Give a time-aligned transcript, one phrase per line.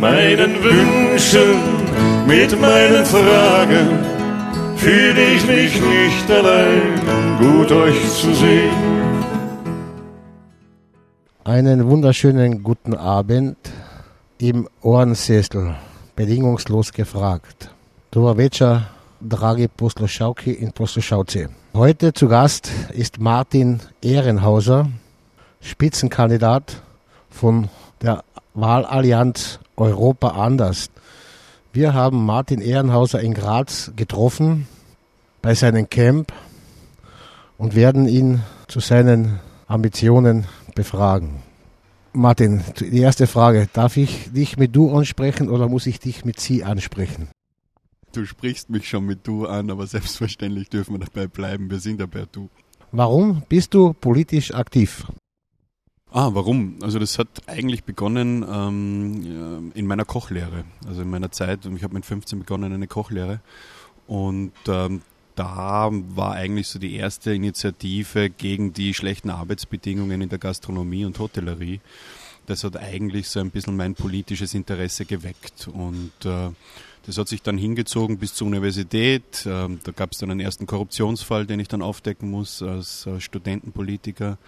[0.00, 1.60] meinen Wünschen,
[2.26, 3.86] mit meinen Fragen
[4.76, 8.72] fühle ich mich nicht allein, gut euch zu sehen.
[11.44, 13.58] Einen wunderschönen guten Abend
[14.38, 15.74] im Ohrensessel,
[16.16, 17.70] bedingungslos gefragt.
[18.10, 18.88] Dovaveca,
[19.20, 21.48] dragi poslušalki in poslušalci.
[21.74, 24.88] Heute zu Gast ist Martin Ehrenhauser,
[25.60, 26.82] Spitzenkandidat
[27.30, 27.68] von
[28.02, 28.24] der
[28.54, 30.90] Wahlallianz Europa anders.
[31.72, 34.66] Wir haben Martin Ehrenhauser in Graz getroffen
[35.42, 36.32] bei seinem Camp
[37.58, 41.42] und werden ihn zu seinen Ambitionen befragen.
[42.12, 43.68] Martin, die erste Frage.
[43.72, 47.28] Darf ich dich mit du ansprechen oder muss ich dich mit sie ansprechen?
[48.12, 51.70] Du sprichst mich schon mit du an, aber selbstverständlich dürfen wir dabei bleiben.
[51.70, 52.48] Wir sind per du.
[52.90, 55.06] Warum bist du politisch aktiv?
[56.12, 56.76] Ah, warum?
[56.82, 60.64] Also das hat eigentlich begonnen ähm, in meiner Kochlehre.
[60.86, 63.40] Also in meiner Zeit, ich habe mit 15 begonnen eine Kochlehre
[64.08, 65.02] und ähm,
[65.36, 71.18] da war eigentlich so die erste Initiative gegen die schlechten Arbeitsbedingungen in der Gastronomie und
[71.20, 71.80] Hotellerie.
[72.46, 76.50] Das hat eigentlich so ein bisschen mein politisches Interesse geweckt und äh,
[77.06, 79.46] das hat sich dann hingezogen bis zur Universität.
[79.46, 83.20] Ähm, da gab es dann einen ersten Korruptionsfall, den ich dann aufdecken muss als äh,
[83.20, 84.38] Studentenpolitiker.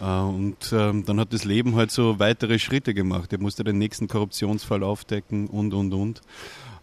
[0.00, 3.32] Äh, und ähm, dann hat das Leben halt so weitere Schritte gemacht.
[3.32, 6.20] Er musste den nächsten Korruptionsfall aufdecken und, und, und.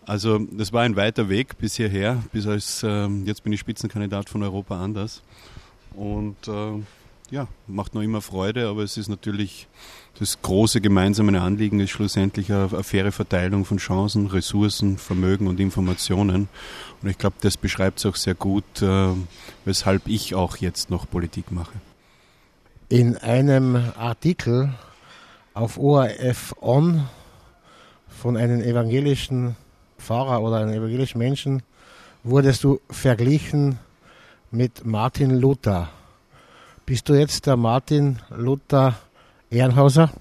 [0.06, 4.30] Also das war ein weiter Weg bis hierher, bis als ähm, jetzt bin ich Spitzenkandidat
[4.30, 5.24] von Europa anders.
[5.96, 6.82] Und äh,
[7.32, 9.68] ja, macht noch immer Freude, aber es ist natürlich
[10.18, 15.60] das große gemeinsame Anliegen ist schlussendlich eine, eine faire Verteilung von Chancen, Ressourcen, Vermögen und
[15.60, 16.48] Informationen.
[17.02, 19.10] Und ich glaube, das beschreibt es auch sehr gut, äh,
[19.66, 21.74] weshalb ich auch jetzt noch Politik mache.
[22.88, 24.74] In einem Artikel
[25.54, 27.04] auf ORF On
[28.08, 29.58] von einem evangelischen
[29.98, 31.62] Pfarrer oder einem evangelischen Menschen
[32.24, 33.80] wurdest du verglichen
[34.52, 35.90] mit Martin Luther.
[36.86, 38.96] Bist du jetzt der Martin Luther
[39.50, 40.12] Ehrenhauser?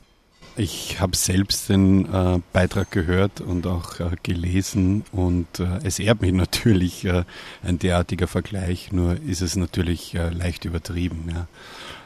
[0.57, 6.23] Ich habe selbst den äh, Beitrag gehört und auch äh, gelesen und äh, es ehrt
[6.23, 7.25] mich natürlich äh,
[7.63, 11.29] ein derartiger Vergleich, nur ist es natürlich äh, leicht übertrieben.
[11.35, 11.49] Ja.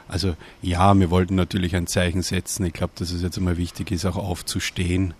[0.09, 2.65] Also ja, wir wollten natürlich ein Zeichen setzen.
[2.65, 5.13] Ich glaube, dass es jetzt einmal wichtig ist, auch aufzustehen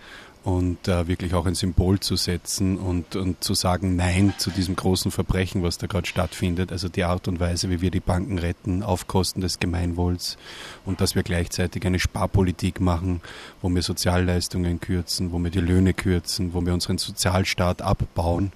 [0.43, 4.75] und äh, wirklich auch ein Symbol zu setzen und, und zu sagen Nein zu diesem
[4.75, 6.71] großen Verbrechen, was da gerade stattfindet.
[6.71, 10.37] Also die Art und Weise, wie wir die Banken retten auf Kosten des Gemeinwohls
[10.85, 13.21] und dass wir gleichzeitig eine Sparpolitik machen,
[13.61, 18.53] wo wir Sozialleistungen kürzen, wo wir die Löhne kürzen, wo wir unseren Sozialstaat abbauen.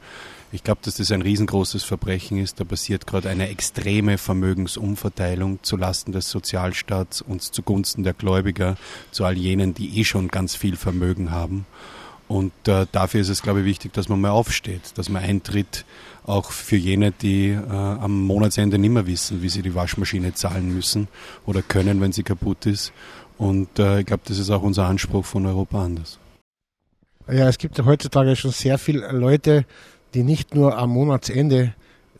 [0.54, 2.60] Ich glaube, dass das ein riesengroßes Verbrechen ist.
[2.60, 8.78] Da passiert gerade eine extreme Vermögensumverteilung zulasten des Sozialstaats und zugunsten der Gläubiger,
[9.10, 11.66] zu all jenen, die eh schon ganz viel Vermögen haben.
[12.28, 15.86] Und äh, dafür ist es, glaube ich, wichtig, dass man mal aufsteht, dass man eintritt,
[16.24, 20.72] auch für jene, die äh, am Monatsende nicht mehr wissen, wie sie die Waschmaschine zahlen
[20.72, 21.08] müssen
[21.48, 22.94] oder können, wenn sie kaputt ist.
[23.40, 26.20] Und äh, ich glaube, das ist auch unser Anspruch von Europa anders.
[27.28, 29.66] Ja, es gibt heutzutage schon sehr viele Leute,
[30.14, 31.74] die nicht nur am Monatsende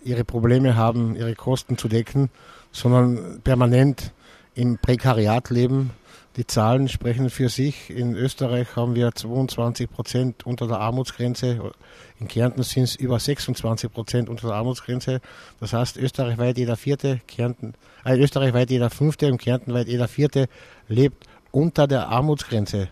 [0.04, 2.30] ihre Probleme haben, ihre Kosten zu decken,
[2.72, 4.12] sondern permanent
[4.56, 5.92] im Prekariat leben.
[6.36, 7.92] Die Zahlen sprechen für sich.
[7.92, 11.72] In Österreich haben wir 22 Prozent unter der Armutsgrenze.
[12.20, 15.22] In Kärnten sind es über 26 Prozent unter der Armutsgrenze.
[15.60, 20.48] Das heißt, österreichweit jeder vierte, Kärnten, äh, österreichweit jeder fünfte und Kärntenweit jeder vierte
[20.88, 22.90] lebt unter der Armutsgrenze.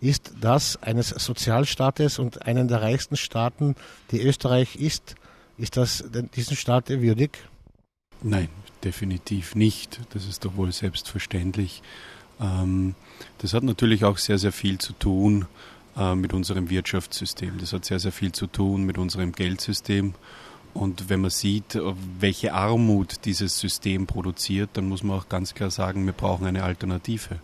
[0.00, 3.74] Ist das eines Sozialstaates und einen der reichsten Staaten,
[4.10, 5.14] die Österreich ist,
[5.58, 7.38] ist das diesen Staat würdig?
[8.22, 8.48] Nein,
[8.82, 10.00] definitiv nicht.
[10.14, 11.82] Das ist doch wohl selbstverständlich.
[12.40, 12.94] Ähm,
[13.38, 15.46] das hat natürlich auch sehr, sehr viel zu tun
[15.96, 17.58] äh, mit unserem Wirtschaftssystem.
[17.58, 20.14] Das hat sehr, sehr viel zu tun mit unserem Geldsystem.
[20.72, 21.78] Und wenn man sieht,
[22.20, 26.62] welche Armut dieses System produziert, dann muss man auch ganz klar sagen, wir brauchen eine
[26.62, 27.40] Alternative.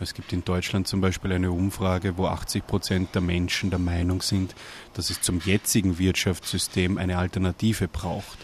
[0.00, 4.22] Es gibt in Deutschland zum Beispiel eine Umfrage, wo 80 Prozent der Menschen der Meinung
[4.22, 4.54] sind,
[4.94, 8.38] dass es zum jetzigen Wirtschaftssystem eine Alternative braucht.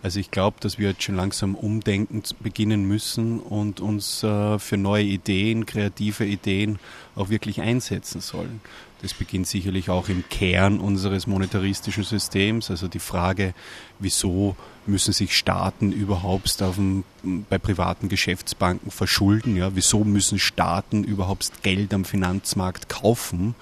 [0.00, 4.76] Also ich glaube, dass wir jetzt schon langsam umdenken beginnen müssen und uns äh, für
[4.76, 6.78] neue Ideen, kreative Ideen
[7.16, 8.60] auch wirklich einsetzen sollen.
[9.02, 13.54] Das beginnt sicherlich auch im Kern unseres monetaristischen Systems, also die Frage,
[13.98, 14.56] wieso
[14.88, 17.04] müssen sich Staaten überhaupt dem,
[17.48, 19.56] bei privaten Geschäftsbanken verschulden?
[19.56, 19.74] Ja?
[19.74, 23.54] Wieso müssen Staaten überhaupt Geld am Finanzmarkt kaufen,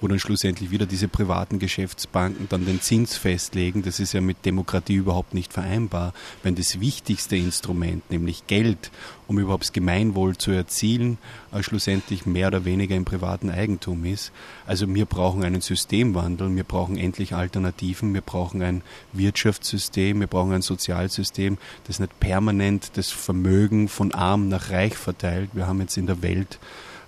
[0.00, 3.82] wo dann schlussendlich wieder diese privaten Geschäftsbanken dann den Zins festlegen?
[3.82, 6.14] Das ist ja mit Demokratie überhaupt nicht vereinbar.
[6.42, 8.90] Wenn das wichtigste Instrument, nämlich Geld,
[9.28, 11.18] um überhaupt das Gemeinwohl zu erzielen,
[11.52, 14.32] äh, schlussendlich mehr oder weniger im privaten Eigentum ist.
[14.66, 18.82] Also wir brauchen einen Systemwandel, wir brauchen endlich Alternativen, wir brauchen ein
[19.12, 19.79] Wirtschaftssystem,
[20.20, 25.50] wir brauchen ein Sozialsystem, das nicht permanent das Vermögen von arm nach reich verteilt.
[25.52, 26.58] Wir haben jetzt in der Welt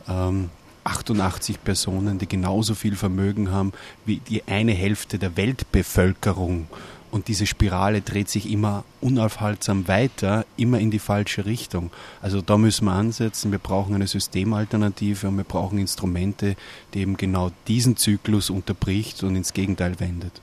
[0.09, 0.51] ähm,
[0.85, 3.73] 88 Personen, die genauso viel Vermögen haben
[4.05, 6.67] wie die eine Hälfte der Weltbevölkerung.
[7.13, 11.91] Und diese Spirale dreht sich immer unaufhaltsam weiter, immer in die falsche Richtung.
[12.23, 13.53] Also da müssen wir ansetzen.
[13.53, 16.57] Wir brauchen eine Systemalternative und wir brauchen Instrumente,
[16.95, 20.41] die eben genau diesen Zyklus unterbricht und ins Gegenteil wendet.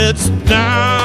[0.00, 0.97] It's now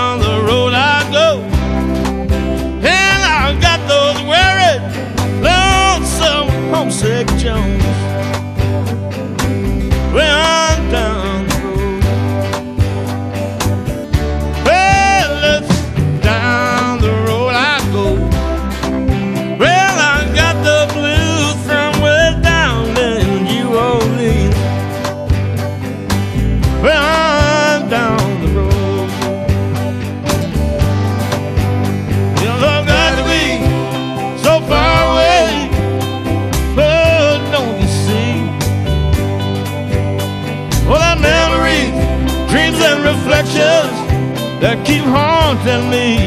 [45.04, 46.23] haunting me.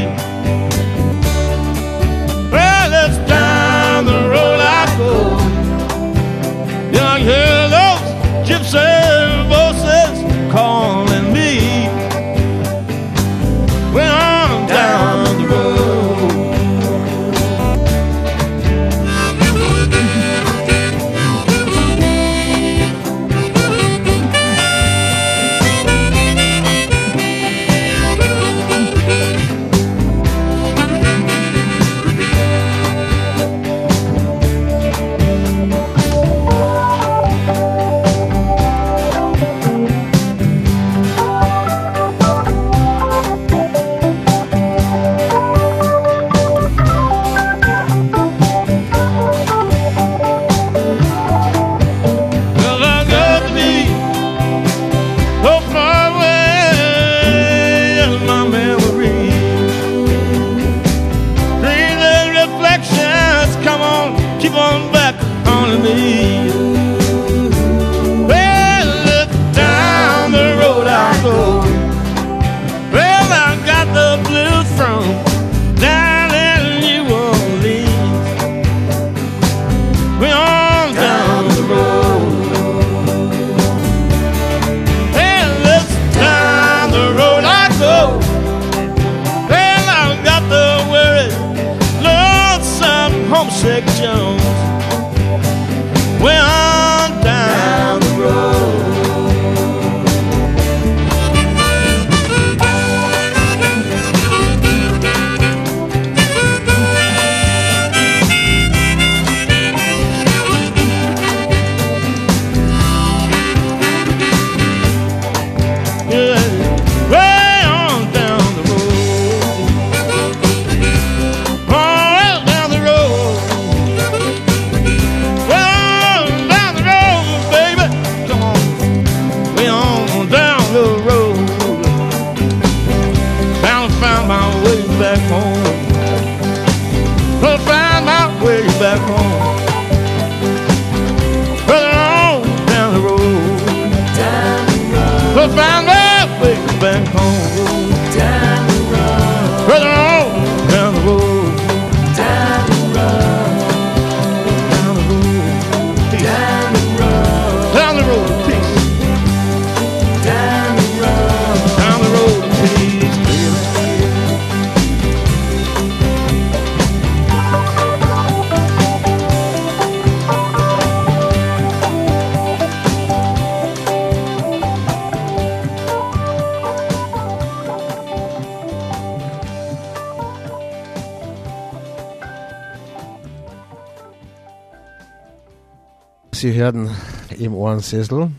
[187.66, 188.30] Ohrensessel.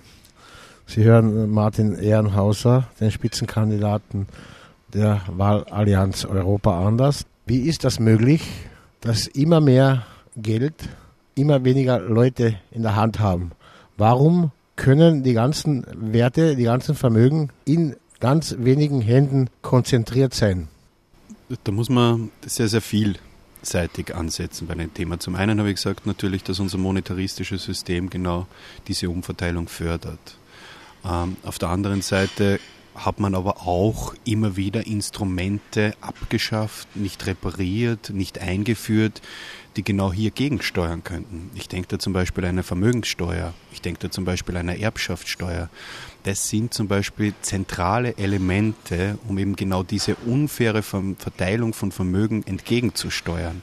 [0.85, 4.27] Sie hören Martin Ehrenhauser, den Spitzenkandidaten
[4.93, 7.25] der Wahlallianz Europa anders.
[7.45, 8.41] Wie ist das möglich,
[9.01, 10.05] dass immer mehr
[10.37, 10.75] Geld,
[11.35, 13.51] immer weniger Leute in der Hand haben?
[13.97, 20.69] Warum können die ganzen Werte, die ganzen Vermögen in ganz wenigen Händen konzentriert sein?
[21.65, 22.81] Da muss man sehr, sehr
[23.67, 25.19] vielseitig ansetzen bei dem Thema.
[25.19, 28.47] Zum einen habe ich gesagt natürlich, dass unser monetaristisches System genau
[28.87, 30.37] diese Umverteilung fördert.
[31.05, 32.59] Ähm, auf der anderen Seite
[32.97, 39.21] hat man aber auch immer wieder Instrumente abgeschafft, nicht repariert, nicht eingeführt,
[39.75, 41.51] die genau hier gegensteuern könnten.
[41.53, 44.79] Ich denke da zum Beispiel an eine Vermögenssteuer, ich denke da zum Beispiel an eine
[44.79, 45.69] Erbschaftssteuer.
[46.23, 53.61] Das sind zum Beispiel zentrale Elemente, um eben genau diese unfaire Verteilung von Vermögen entgegenzusteuern.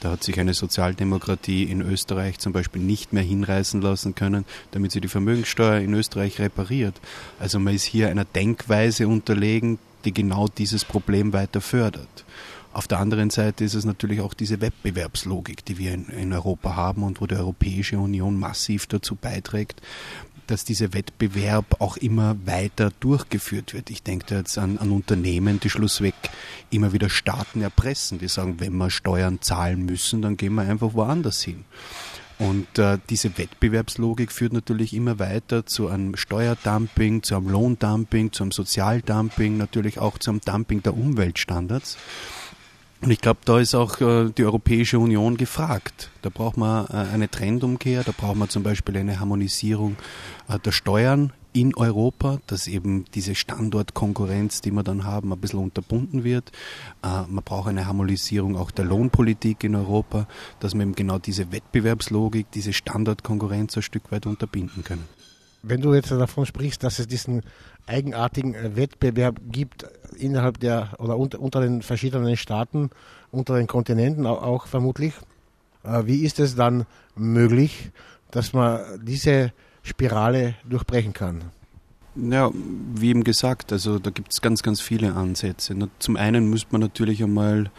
[0.00, 4.92] Da hat sich eine Sozialdemokratie in Österreich zum Beispiel nicht mehr hinreißen lassen können, damit
[4.92, 7.00] sie die Vermögenssteuer in Österreich repariert.
[7.38, 12.24] Also man ist hier einer Denkweise unterlegen, die genau dieses Problem weiter fördert.
[12.72, 16.76] Auf der anderen Seite ist es natürlich auch diese Wettbewerbslogik, die wir in, in, Europa
[16.76, 19.80] haben und wo die Europäische Union massiv dazu beiträgt,
[20.48, 23.90] dass dieser Wettbewerb auch immer weiter durchgeführt wird.
[23.90, 26.14] Ich denke jetzt an, an Unternehmen, die schlussweg
[26.70, 30.94] immer wieder Staaten erpressen, die sagen, wenn wir Steuern zahlen müssen, dann gehen wir einfach
[30.94, 31.64] woanders hin.
[32.38, 38.44] Und äh, diese Wettbewerbslogik führt natürlich immer weiter zu einem Steuerdumping, zu einem Lohndumping, zu
[38.44, 41.98] einem Sozialdumping, natürlich auch zu einem Dumping der Umweltstandards.
[43.00, 46.10] Und ich glaube, da ist auch äh, die Europäische Union gefragt.
[46.22, 49.96] Da braucht man äh, eine Trendumkehr, da braucht man zum Beispiel eine Harmonisierung
[50.56, 56.24] der Steuern in Europa, dass eben diese Standortkonkurrenz, die wir dann haben, ein bisschen unterbunden
[56.24, 56.52] wird.
[57.02, 60.26] Äh, man braucht eine Harmonisierung auch der Lohnpolitik in Europa,
[60.60, 65.04] dass wir eben genau diese Wettbewerbslogik, diese Standortkonkurrenz ein Stück weit unterbinden können.
[65.62, 67.42] Wenn du jetzt davon sprichst, dass es diesen
[67.86, 69.84] eigenartigen Wettbewerb gibt
[70.16, 72.90] innerhalb der oder unter, unter den verschiedenen Staaten,
[73.32, 75.14] unter den Kontinenten auch, auch vermutlich.
[75.82, 76.86] Äh, wie ist es dann
[77.16, 77.90] möglich,
[78.30, 79.52] dass man diese
[79.88, 81.42] Spirale durchbrechen kann?
[82.16, 82.50] Ja,
[82.94, 85.76] wie eben gesagt, also da gibt es ganz, ganz viele Ansätze.
[85.98, 87.70] Zum einen müsste man natürlich einmal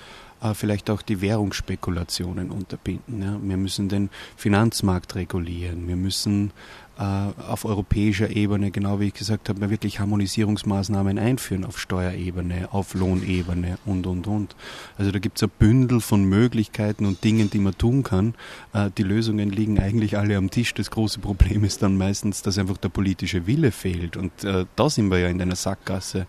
[0.42, 3.22] äh, vielleicht auch die Währungsspekulationen unterbinden.
[3.22, 3.40] Ja.
[3.42, 5.88] Wir müssen den Finanzmarkt regulieren.
[5.88, 6.52] Wir müssen
[7.00, 7.04] äh,
[7.48, 13.78] auf europäischer Ebene, genau wie ich gesagt habe, wirklich Harmonisierungsmaßnahmen einführen auf Steuerebene, auf Lohnebene
[13.86, 14.56] und, und, und.
[14.98, 18.36] Also da gibt es ein Bündel von Möglichkeiten und Dingen, die man tun kann.
[18.74, 20.74] Äh, die Lösungen liegen eigentlich alle am Tisch.
[20.74, 24.18] Das große Problem ist dann meistens, dass einfach der politische Wille fehlt.
[24.18, 26.28] Und äh, da sind wir ja in einer Sackgasse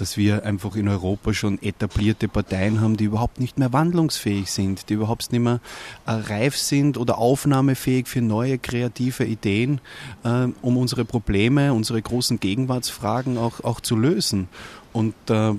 [0.00, 4.88] dass wir einfach in Europa schon etablierte Parteien haben, die überhaupt nicht mehr wandlungsfähig sind,
[4.88, 5.60] die überhaupt nicht mehr
[6.06, 9.80] äh, reif sind oder aufnahmefähig für neue kreative Ideen,
[10.24, 14.48] äh, um unsere Probleme, unsere großen Gegenwartsfragen auch, auch zu lösen.
[14.96, 15.52] Und äh,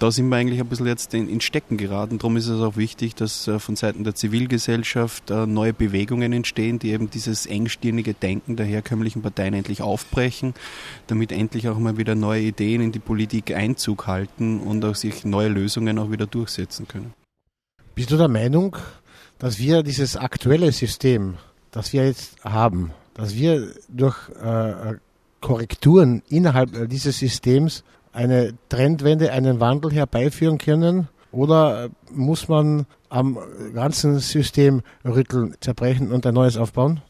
[0.00, 2.18] da sind wir eigentlich ein bisschen jetzt in, in Stecken geraten.
[2.18, 6.80] Darum ist es auch wichtig, dass äh, von Seiten der Zivilgesellschaft äh, neue Bewegungen entstehen,
[6.80, 10.54] die eben dieses engstirnige Denken der herkömmlichen Parteien endlich aufbrechen,
[11.06, 15.24] damit endlich auch mal wieder neue Ideen in die Politik Einzug halten und auch sich
[15.24, 17.14] neue Lösungen auch wieder durchsetzen können.
[17.94, 18.76] Bist du der Meinung,
[19.38, 21.34] dass wir dieses aktuelle System,
[21.70, 24.94] das wir jetzt haben, dass wir durch äh,
[25.40, 27.84] Korrekturen innerhalb dieses Systems
[28.18, 31.08] eine Trendwende, einen Wandel herbeiführen können?
[31.30, 33.38] Oder muss man am
[33.74, 37.00] ganzen System rütteln, zerbrechen und ein neues aufbauen?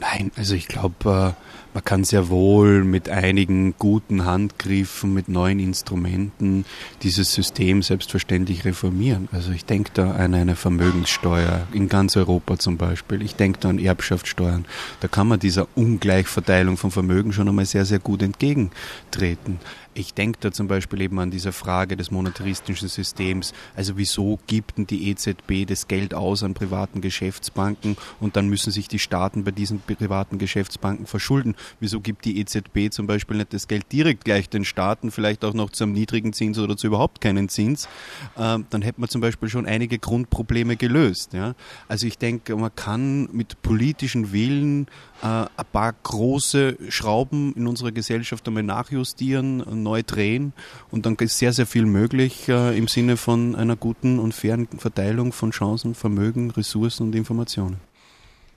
[0.00, 5.60] Nein, also ich glaube, äh, man kann sehr wohl mit einigen guten Handgriffen, mit neuen
[5.60, 6.64] Instrumenten
[7.02, 9.28] dieses System selbstverständlich reformieren.
[9.30, 13.22] Also ich denke da an eine Vermögenssteuer in ganz Europa zum Beispiel.
[13.22, 14.64] Ich denke da an Erbschaftssteuern.
[15.00, 19.58] Da kann man dieser Ungleichverteilung von Vermögen schon einmal sehr, sehr gut entgegentreten.
[19.94, 23.52] Ich denke da zum Beispiel eben an diese Frage des monetaristischen Systems.
[23.76, 28.72] Also wieso gibt denn die EZB das Geld aus an privaten Geschäftsbanken und dann müssen
[28.72, 31.54] sich die Staaten bei diesen privaten Geschäftsbanken verschulden?
[31.78, 35.54] Wieso gibt die EZB zum Beispiel nicht das Geld direkt gleich den Staaten, vielleicht auch
[35.54, 37.88] noch zu einem niedrigen Zins oder zu überhaupt keinen Zins?
[38.36, 41.34] Ähm, dann hätte man zum Beispiel schon einige Grundprobleme gelöst.
[41.34, 41.54] Ja?
[41.86, 44.88] Also ich denke, man kann mit politischen Willen
[45.22, 50.52] äh, ein paar große Schrauben in unserer Gesellschaft einmal nachjustieren, neu drehen
[50.90, 54.66] und dann ist sehr, sehr viel möglich äh, im Sinne von einer guten und fairen
[54.66, 57.76] Verteilung von Chancen, Vermögen, Ressourcen und Informationen.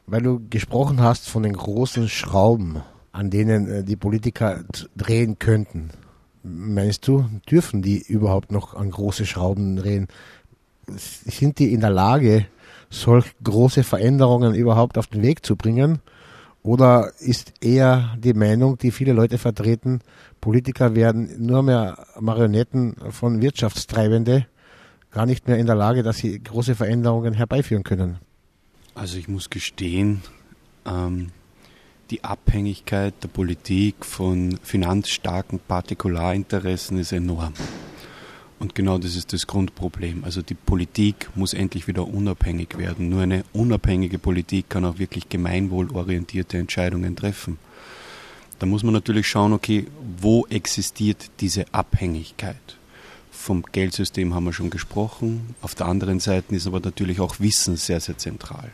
[0.07, 2.81] Weil du gesprochen hast von den großen Schrauben,
[3.12, 4.63] an denen äh, die Politiker
[4.96, 5.91] drehen könnten.
[6.43, 10.07] Meinst du, dürfen die überhaupt noch an große Schrauben drehen?
[10.88, 12.46] Sind die in der Lage,
[12.89, 16.00] solch große Veränderungen überhaupt auf den Weg zu bringen?
[16.68, 20.02] Oder ist eher die Meinung, die viele Leute vertreten,
[20.42, 24.48] Politiker werden nur mehr Marionetten von Wirtschaftstreibende,
[25.10, 28.18] gar nicht mehr in der Lage, dass sie große Veränderungen herbeiführen können?
[28.96, 30.24] Also ich muss gestehen,
[30.86, 31.30] ähm,
[32.10, 37.54] die Abhängigkeit der Politik von finanzstarken Partikularinteressen ist enorm.
[38.60, 40.24] Und genau das ist das Grundproblem.
[40.24, 43.10] Also die Politik muss endlich wieder unabhängig werden.
[43.10, 47.60] Nur eine unabhängige Politik kann auch wirklich gemeinwohlorientierte Entscheidungen treffen.
[48.60, 49.86] Da muss man natürlich schauen, okay,
[50.20, 52.78] wo existiert diese Abhängigkeit?
[53.30, 55.56] Vom Geldsystem haben wir schon gesprochen.
[55.62, 58.72] Auf der anderen Seite ist aber natürlich auch Wissen sehr, sehr zentral.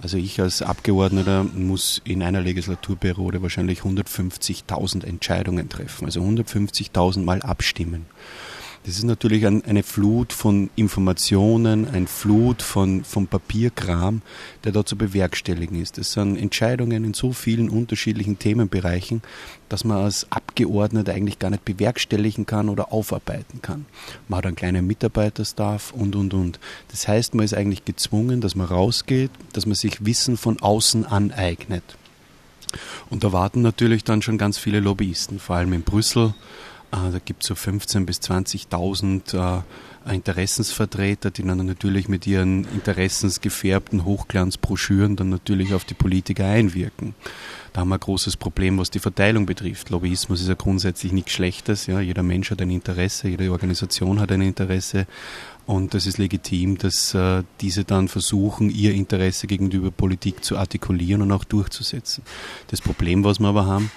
[0.00, 7.42] Also ich als Abgeordneter muss in einer Legislaturperiode wahrscheinlich 150.000 Entscheidungen treffen, also 150.000 Mal
[7.42, 8.06] abstimmen.
[8.84, 14.22] Das ist natürlich ein, eine Flut von Informationen, ein Flut von, von Papierkram,
[14.64, 15.98] der da zu bewerkstelligen ist.
[15.98, 19.22] Das sind Entscheidungen in so vielen unterschiedlichen Themenbereichen,
[19.68, 23.84] dass man als Abgeordneter eigentlich gar nicht bewerkstelligen kann oder aufarbeiten kann.
[24.28, 26.58] Man hat einen kleinen Mitarbeiterstaff und, und, und.
[26.88, 31.04] Das heißt, man ist eigentlich gezwungen, dass man rausgeht, dass man sich Wissen von außen
[31.04, 31.84] aneignet.
[33.10, 36.34] Und da warten natürlich dann schon ganz viele Lobbyisten, vor allem in Brüssel
[36.90, 39.62] da gibt es so 15.000 bis 20.000
[40.08, 47.14] äh, Interessensvertreter, die dann natürlich mit ihren interessensgefärbten Hochglanzbroschüren dann natürlich auf die Politiker einwirken.
[47.72, 49.90] Da haben wir ein großes Problem, was die Verteilung betrifft.
[49.90, 51.86] Lobbyismus ist ja grundsätzlich nichts Schlechtes.
[51.86, 52.00] Ja.
[52.00, 55.06] Jeder Mensch hat ein Interesse, jede Organisation hat ein Interesse.
[55.66, 61.20] Und es ist legitim, dass äh, diese dann versuchen, ihr Interesse gegenüber Politik zu artikulieren
[61.20, 62.24] und auch durchzusetzen.
[62.68, 63.90] Das Problem, was wir aber haben,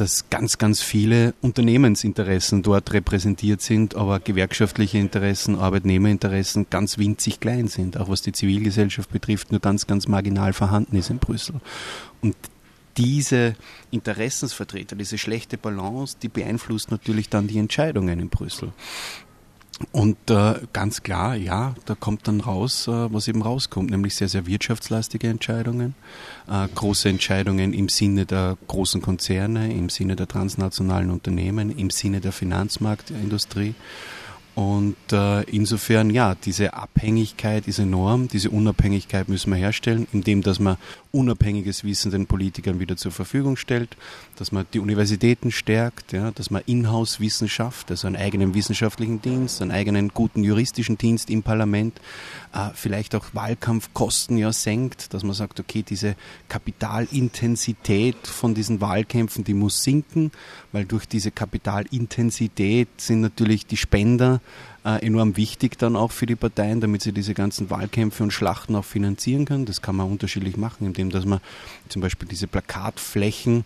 [0.00, 7.68] dass ganz, ganz viele Unternehmensinteressen dort repräsentiert sind, aber gewerkschaftliche Interessen, Arbeitnehmerinteressen ganz winzig klein
[7.68, 11.60] sind, auch was die Zivilgesellschaft betrifft, nur ganz, ganz marginal vorhanden ist in Brüssel.
[12.22, 12.34] Und
[12.96, 13.54] diese
[13.90, 18.72] Interessensvertreter, diese schlechte Balance, die beeinflusst natürlich dann die Entscheidungen in Brüssel.
[19.92, 24.28] Und äh, ganz klar, ja, da kommt dann raus, äh, was eben rauskommt, nämlich sehr,
[24.28, 25.94] sehr wirtschaftslastige Entscheidungen,
[26.50, 32.20] äh, große Entscheidungen im Sinne der großen Konzerne, im Sinne der transnationalen Unternehmen, im Sinne
[32.20, 33.74] der Finanzmarktindustrie.
[34.60, 40.60] Und äh, insofern, ja, diese Abhängigkeit ist enorm, diese Unabhängigkeit müssen wir herstellen, indem dass
[40.60, 40.76] man
[41.12, 43.96] unabhängiges Wissen den Politikern wieder zur Verfügung stellt,
[44.36, 49.70] dass man die Universitäten stärkt, ja, dass man Inhouse-Wissenschaft, also einen eigenen wissenschaftlichen Dienst, einen
[49.70, 51.98] eigenen guten juristischen Dienst im Parlament,
[52.74, 56.16] vielleicht auch Wahlkampfkosten ja senkt, dass man sagt, okay, diese
[56.48, 60.32] Kapitalintensität von diesen Wahlkämpfen, die muss sinken,
[60.72, 64.40] weil durch diese Kapitalintensität sind natürlich die Spender
[64.84, 68.74] äh, enorm wichtig dann auch für die Parteien, damit sie diese ganzen Wahlkämpfe und Schlachten
[68.74, 69.66] auch finanzieren können.
[69.66, 71.40] Das kann man unterschiedlich machen, indem dass man
[71.88, 73.64] zum Beispiel diese Plakatflächen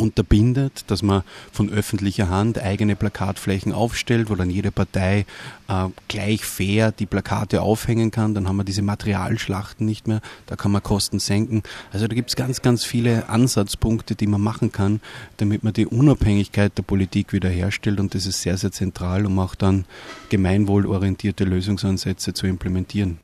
[0.00, 5.26] unterbindet, dass man von öffentlicher Hand eigene Plakatflächen aufstellt, wo dann jede Partei
[5.68, 8.34] äh, gleich fair die Plakate aufhängen kann.
[8.34, 11.62] Dann haben wir diese Materialschlachten nicht mehr, da kann man Kosten senken.
[11.92, 15.00] Also da gibt es ganz, ganz viele Ansatzpunkte, die man machen kann,
[15.36, 19.54] damit man die Unabhängigkeit der Politik wiederherstellt und das ist sehr, sehr zentral, um auch
[19.54, 19.84] dann
[20.28, 23.18] gemeinwohlorientierte Lösungsansätze zu implementieren.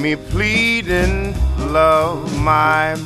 [0.00, 1.34] Me pleading,
[1.72, 2.96] love, my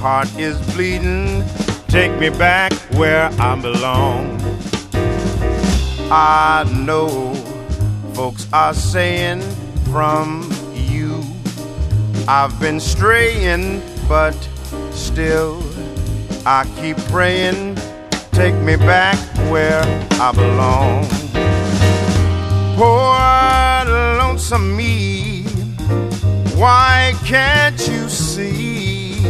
[0.00, 1.44] heart is bleeding.
[1.88, 4.40] Take me back where I belong.
[6.10, 7.34] I know
[8.14, 9.40] folks are saying
[9.92, 11.22] from you
[12.28, 14.36] I've been straying, but
[14.90, 15.62] still
[16.44, 17.76] I keep praying.
[18.32, 19.16] Take me back
[19.50, 19.82] where
[20.20, 21.06] I belong
[22.76, 23.16] poor
[24.18, 25.35] lonesome me.
[26.56, 29.20] Why can't you see?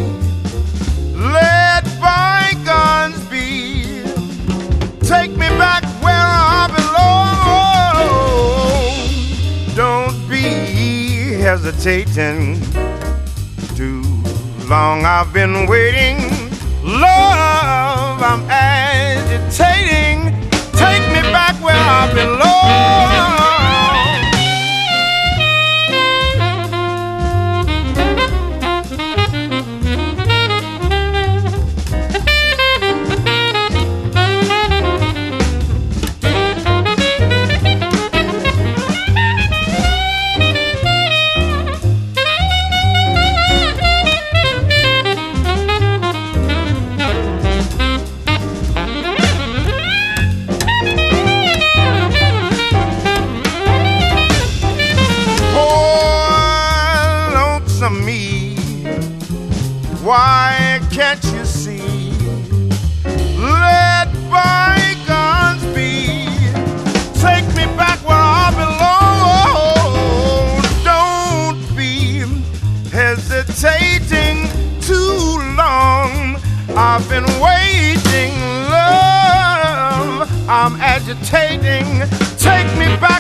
[1.12, 4.04] Let bygones be.
[5.00, 7.34] Take me back where I belong.
[9.74, 12.60] Don't be hesitating.
[13.74, 14.04] Too
[14.68, 16.18] long I've been waiting.
[16.84, 20.30] Love, I'm agitating.
[20.74, 23.35] Take me back where I belong.
[81.08, 82.00] Agitating.
[82.38, 83.15] Take me back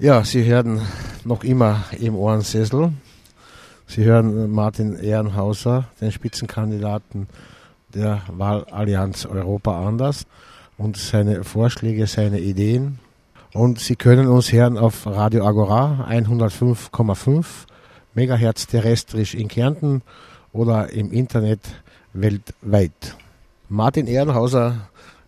[0.00, 0.80] Ja, Sie hören
[1.24, 2.92] noch immer im Ohrensessel.
[3.88, 7.26] Sie hören Martin Ehrenhauser, den Spitzenkandidaten
[7.92, 10.24] der Wahlallianz Europa anders
[10.76, 13.00] und seine Vorschläge, seine Ideen.
[13.52, 17.44] Und Sie können uns hören auf Radio Agora 105,5
[18.14, 20.02] Megahertz terrestrisch in Kärnten
[20.52, 21.62] oder im Internet
[22.12, 23.16] weltweit.
[23.68, 24.76] Martin Ehrenhauser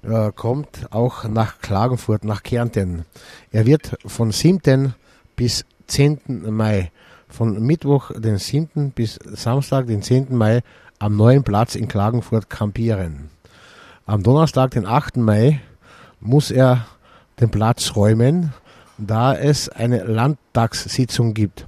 [0.02, 3.04] äh, kommt auch nach Klagenfurt, nach Kärnten.
[3.50, 4.94] Er wird von 7.
[5.36, 6.20] bis 10.
[6.50, 6.90] Mai,
[7.28, 8.92] von Mittwoch, den 7.
[8.92, 10.36] bis Samstag, den 10.
[10.36, 10.62] Mai,
[10.98, 13.30] am neuen Platz in Klagenfurt kampieren.
[14.06, 15.16] Am Donnerstag, den 8.
[15.18, 15.60] Mai,
[16.20, 16.86] muss er
[17.40, 18.52] den Platz räumen,
[18.98, 21.66] da es eine Landtagssitzung gibt.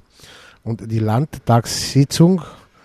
[0.63, 2.43] Und die Landtagssitzung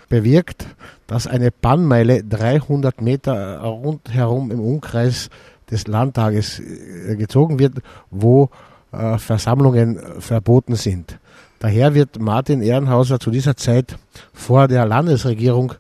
[0.09, 0.67] bewirkt,
[1.07, 5.31] dass eine Bannmeile 300 Meter rundherum im Umkreis
[5.71, 7.75] des Landtages äh, gezogen wird,
[8.11, 8.51] wo
[8.93, 11.19] äh, Versammlungen verboten sind.
[11.59, 13.99] Daher wird Martin Ehrenhauser zu dieser Zeit
[14.33, 15.75] vor der Landesregierung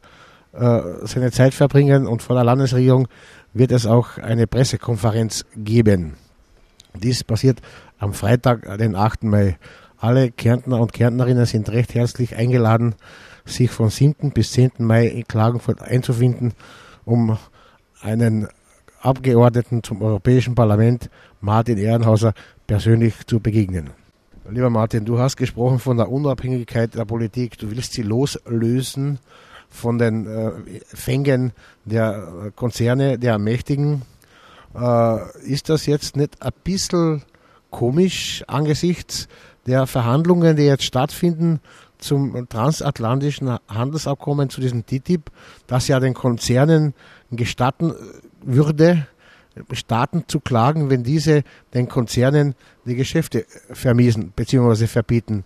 [0.52, 3.08] äh, seine Zeit verbringen und vor der Landesregierung
[3.54, 6.14] wird es auch eine Pressekonferenz geben.
[6.94, 7.60] Dies passiert
[7.98, 9.24] am Freitag, den 8.
[9.24, 9.58] Mai.
[9.98, 12.94] Alle Kärntner und Kärntnerinnen sind recht herzlich eingeladen,
[13.50, 14.30] sich von 7.
[14.30, 14.72] bis 10.
[14.78, 16.54] Mai in Klagenfurt einzufinden,
[17.04, 17.38] um
[18.00, 18.48] einen
[19.00, 22.34] Abgeordneten zum Europäischen Parlament, Martin Ehrenhauser,
[22.66, 23.90] persönlich zu begegnen.
[24.50, 27.58] Lieber Martin, du hast gesprochen von der Unabhängigkeit der Politik.
[27.58, 29.18] Du willst sie loslösen
[29.68, 30.52] von den äh,
[30.86, 31.52] Fängen
[31.84, 34.02] der Konzerne, der Mächtigen.
[34.74, 37.22] Äh, ist das jetzt nicht ein bisschen
[37.70, 39.28] komisch angesichts
[39.66, 41.60] der Verhandlungen, die jetzt stattfinden
[41.98, 45.30] zum transatlantischen Handelsabkommen, zu diesem TTIP,
[45.66, 46.94] das ja den Konzernen
[47.30, 47.92] gestatten
[48.42, 49.06] würde,
[49.72, 51.42] Staaten zu klagen, wenn diese
[51.74, 54.86] den Konzernen die Geschäfte vermiesen bzw.
[54.86, 55.44] verbieten?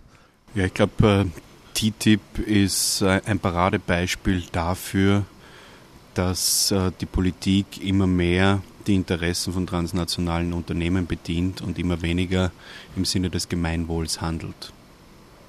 [0.55, 1.27] Ja, ich glaube,
[1.73, 5.25] TTIP ist äh, ein Paradebeispiel dafür,
[6.13, 12.51] dass äh, die Politik immer mehr die Interessen von transnationalen Unternehmen bedient und immer weniger
[12.95, 14.73] im Sinne des Gemeinwohls handelt.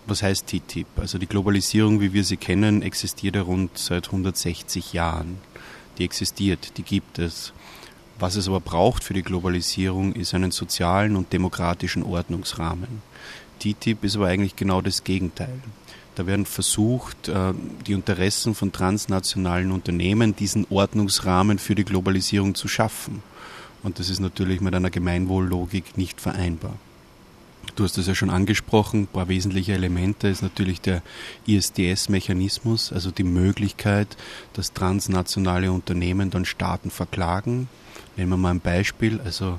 [0.06, 0.86] Was heißt TTIP?
[0.96, 5.38] Also die Globalisierung, wie wir sie kennen, existiert ja rund seit 160 Jahren.
[5.96, 7.52] Die existiert, die gibt es.
[8.18, 13.02] Was es aber braucht für die Globalisierung, ist einen sozialen und demokratischen Ordnungsrahmen.
[13.60, 15.58] TTIP ist aber eigentlich genau das Gegenteil.
[16.16, 17.54] Da werden versucht, äh,
[17.86, 23.22] die Interessen von transnationalen Unternehmen, diesen Ordnungsrahmen für die Globalisierung zu schaffen.
[23.82, 26.76] Und das ist natürlich mit einer Gemeinwohllogik nicht vereinbar.
[27.76, 31.02] Du hast es ja schon angesprochen, ein paar wesentliche Elemente ist natürlich der
[31.48, 34.16] ISDS-Mechanismus, also die Möglichkeit,
[34.52, 37.68] dass transnationale Unternehmen dann Staaten verklagen.
[38.16, 39.58] Nehmen wir mal ein Beispiel, also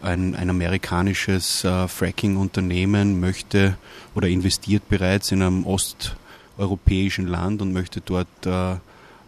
[0.00, 3.76] ein, ein amerikanisches äh, Fracking-Unternehmen möchte
[4.14, 8.76] oder investiert bereits in einem osteuropäischen Land und möchte dort äh,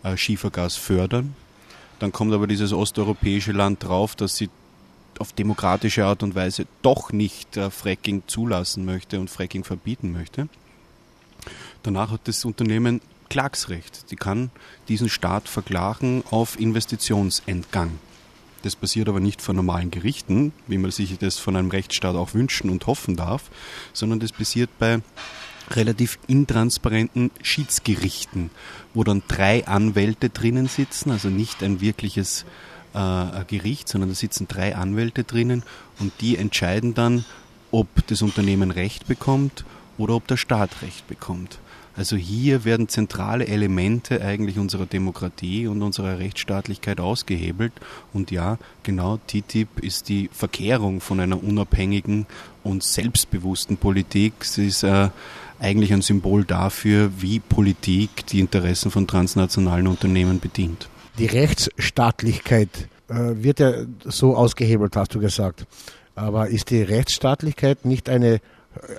[0.02, 1.34] äh, Schiefergas fördern.
[1.98, 4.48] Dann kommt aber dieses osteuropäische Land drauf, dass sie
[5.20, 10.48] auf demokratische Art und Weise doch nicht äh, Fracking zulassen möchte und Fracking verbieten möchte.
[11.82, 14.08] Danach hat das Unternehmen Klagsrecht.
[14.08, 14.50] Sie kann
[14.88, 17.98] diesen Staat verklagen auf Investitionsentgang.
[18.62, 22.32] Das passiert aber nicht vor normalen Gerichten, wie man sich das von einem Rechtsstaat auch
[22.32, 23.50] wünschen und hoffen darf,
[23.92, 25.00] sondern das passiert bei
[25.70, 28.50] relativ intransparenten Schiedsgerichten,
[28.94, 32.44] wo dann drei Anwälte drinnen sitzen, also nicht ein wirkliches
[32.94, 35.62] äh, Gericht, sondern da sitzen drei Anwälte drinnen
[35.98, 37.24] und die entscheiden dann,
[37.70, 39.64] ob das Unternehmen Recht bekommt
[39.98, 41.58] oder ob der Staat Recht bekommt.
[41.96, 47.72] Also hier werden zentrale Elemente eigentlich unserer Demokratie und unserer Rechtsstaatlichkeit ausgehebelt.
[48.12, 52.26] Und ja, genau TTIP ist die Verkehrung von einer unabhängigen
[52.64, 54.44] und selbstbewussten Politik.
[54.44, 55.10] Sie ist äh,
[55.60, 60.88] eigentlich ein Symbol dafür, wie Politik die Interessen von transnationalen Unternehmen bedient.
[61.18, 62.68] Die Rechtsstaatlichkeit
[63.08, 63.72] äh, wird ja
[64.04, 65.66] so ausgehebelt, hast du gesagt.
[66.14, 68.40] Aber ist die Rechtsstaatlichkeit nicht eine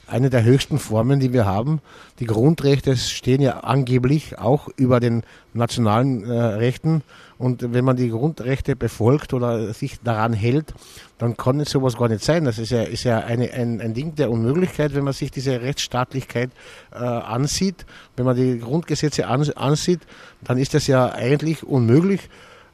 [0.08, 1.82] eine der höchsten Formen, die wir haben.
[2.20, 7.04] Die Grundrechte stehen ja angeblich auch über den nationalen äh, Rechten.
[7.38, 10.74] Und wenn man die Grundrechte befolgt oder sich daran hält,
[11.18, 12.46] dann kann es sowas gar nicht sein.
[12.46, 15.62] Das ist ja, ist ja eine, ein, ein Ding der Unmöglichkeit, wenn man sich diese
[15.62, 16.52] Rechtsstaatlichkeit
[16.94, 17.86] äh, ansieht.
[18.16, 20.02] Wenn man die Grundgesetze an, ansieht,
[20.44, 22.30] dann ist das ja eigentlich unmöglich,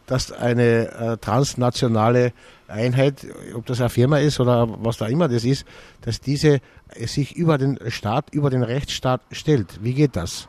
[0.06, 2.34] dass eine äh, transnationale
[2.68, 5.66] Einheit, ob das eine Firma ist oder was da immer das ist,
[6.02, 6.62] dass diese
[7.06, 9.84] sich über den Staat, über den Rechtsstaat stellt.
[9.84, 10.48] Wie geht das?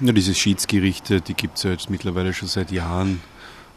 [0.00, 3.20] Ja, diese Schiedsgerichte, die gibt es ja jetzt mittlerweile schon seit Jahren.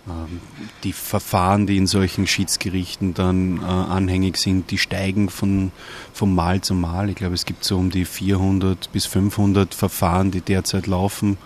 [0.07, 0.41] Ähm,
[0.83, 5.71] die Verfahren, die in solchen Schiedsgerichten dann äh, anhängig sind, die steigen von,
[6.13, 7.09] von Mal zu Mal.
[7.09, 11.37] Ich glaube, es gibt so um die 400 bis 500 Verfahren, die derzeit laufen.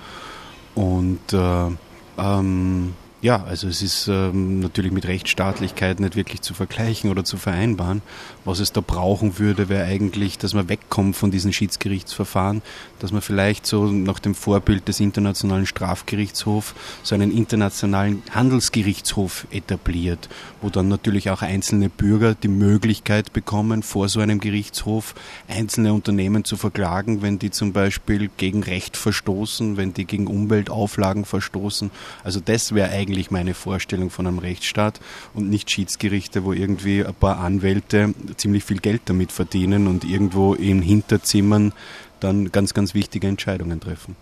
[0.73, 1.69] Und äh,
[2.17, 7.37] ähm, ja, also es ist ähm, natürlich mit Rechtsstaatlichkeit nicht wirklich zu vergleichen oder zu
[7.37, 8.03] vereinbaren.
[8.45, 12.61] Was es da brauchen würde, wäre eigentlich, dass man wegkommt von diesen Schiedsgerichtsverfahren,
[12.99, 20.29] dass man vielleicht so nach dem Vorbild des Internationalen Strafgerichtshofs so einen internationalen Handelsgerichtshof etabliert,
[20.61, 25.15] wo dann natürlich auch einzelne Bürger die Möglichkeit bekommen, vor so einem Gerichtshof
[25.47, 31.25] einzelne Unternehmen zu verklagen, wenn die zum Beispiel gegen Recht verstoßen, wenn die gegen Umweltauflagen
[31.25, 31.89] verstoßen.
[32.23, 34.99] Also das wäre eigentlich eigentlich meine Vorstellung von einem Rechtsstaat
[35.33, 40.53] und nicht Schiedsgerichte, wo irgendwie ein paar Anwälte ziemlich viel Geld damit verdienen und irgendwo
[40.53, 41.71] in Hinterzimmern
[42.19, 44.17] dann ganz, ganz wichtige Entscheidungen treffen.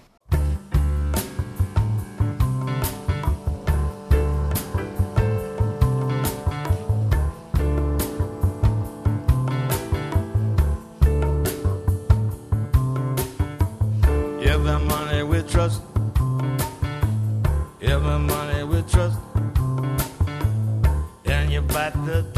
[22.06, 22.35] the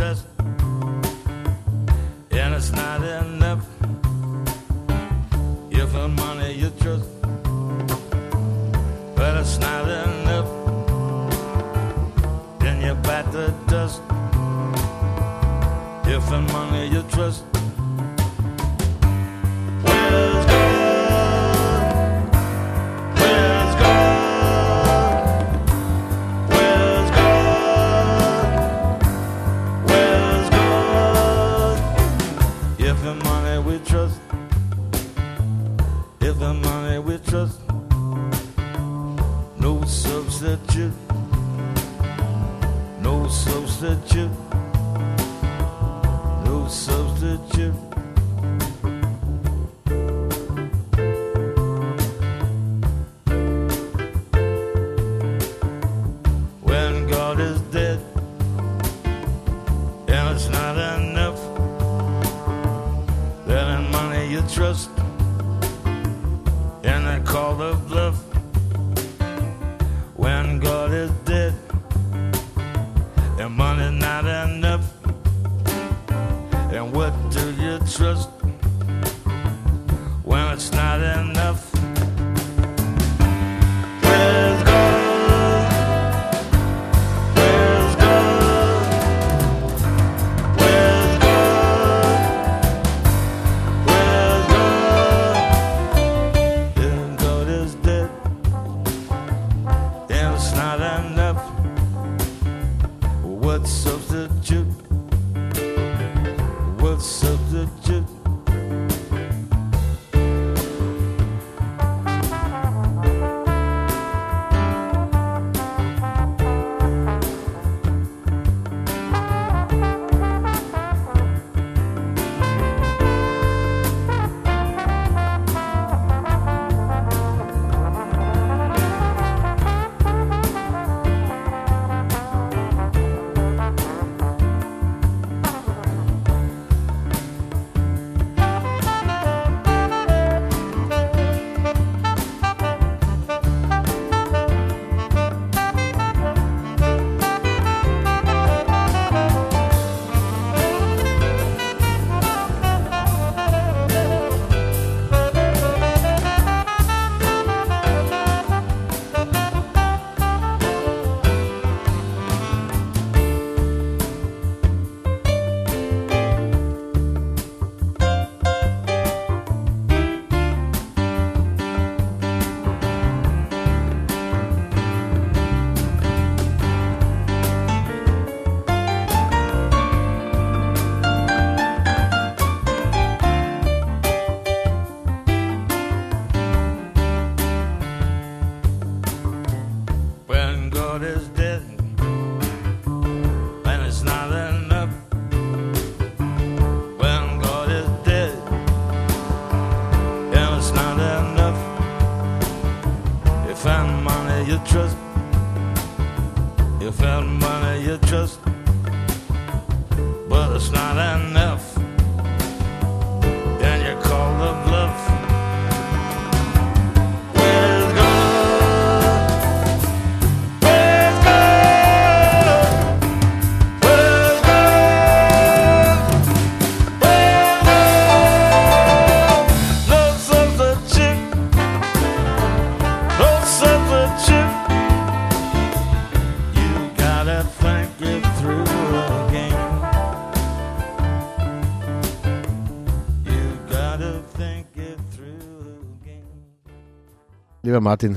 [247.78, 248.16] Lieber Martin,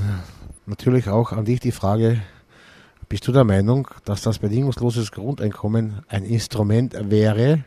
[0.65, 2.19] natürlich auch an dich die Frage,
[3.09, 7.63] bist du der Meinung, dass das bedingungsloses Grundeinkommen ein Instrument wäre,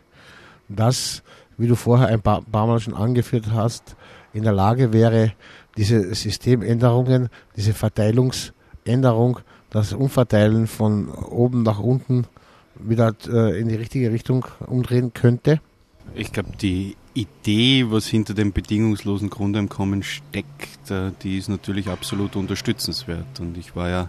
[0.68, 1.22] das,
[1.56, 3.94] wie du vorher ein paar, paar Mal schon angeführt hast,
[4.32, 5.34] in der Lage wäre,
[5.76, 9.38] diese Systemänderungen, diese Verteilungsänderung,
[9.70, 12.26] das Umverteilen von oben nach unten
[12.74, 15.60] wieder äh, in die richtige Richtung umdrehen könnte?
[16.16, 22.34] Ich glaube, die Idee, was hinter dem bedingungslosen Grundeinkommen steckt, äh, die ist natürlich absolut
[22.36, 23.38] unterstützenswert.
[23.40, 24.08] Und ich war ja,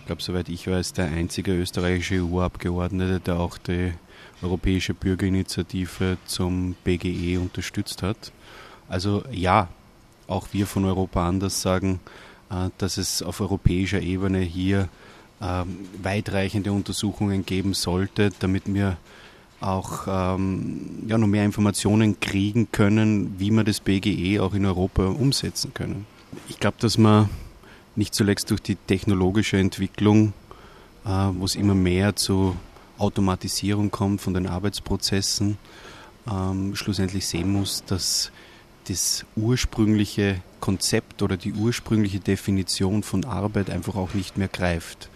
[0.00, 3.92] ich glaube, soweit ich weiß, der einzige österreichische EU-Abgeordnete, der auch die
[4.42, 8.32] Europäische Bürgerinitiative zum BGE unterstützt hat.
[8.88, 9.68] Also ja,
[10.26, 12.00] auch wir von Europa anders sagen,
[12.50, 14.88] äh, dass es auf europäischer Ebene hier
[15.40, 18.98] ähm, weitreichende Untersuchungen geben sollte, damit wir
[19.60, 25.06] auch ähm, ja, noch mehr Informationen kriegen können, wie wir das BGE auch in Europa
[25.06, 26.06] umsetzen können.
[26.48, 27.28] Ich glaube, dass man
[27.96, 30.32] nicht zuletzt durch die technologische Entwicklung,
[31.04, 32.54] äh, wo es immer mehr zu
[32.98, 35.58] Automatisierung kommt von den Arbeitsprozessen,
[36.30, 38.30] ähm, schlussendlich sehen muss, dass
[38.88, 45.10] das ursprüngliche Konzept oder die ursprüngliche Definition von Arbeit einfach auch nicht mehr greift.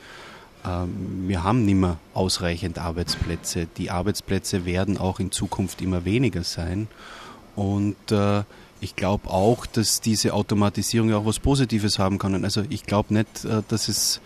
[0.64, 3.66] Ähm, wir haben nicht mehr ausreichend Arbeitsplätze.
[3.76, 6.88] Die Arbeitsplätze werden auch in Zukunft immer weniger sein.
[7.56, 8.42] Und äh,
[8.80, 12.44] ich glaube auch, dass diese Automatisierung ja auch was Positives haben kann.
[12.44, 14.20] Also ich glaube nicht, äh, dass es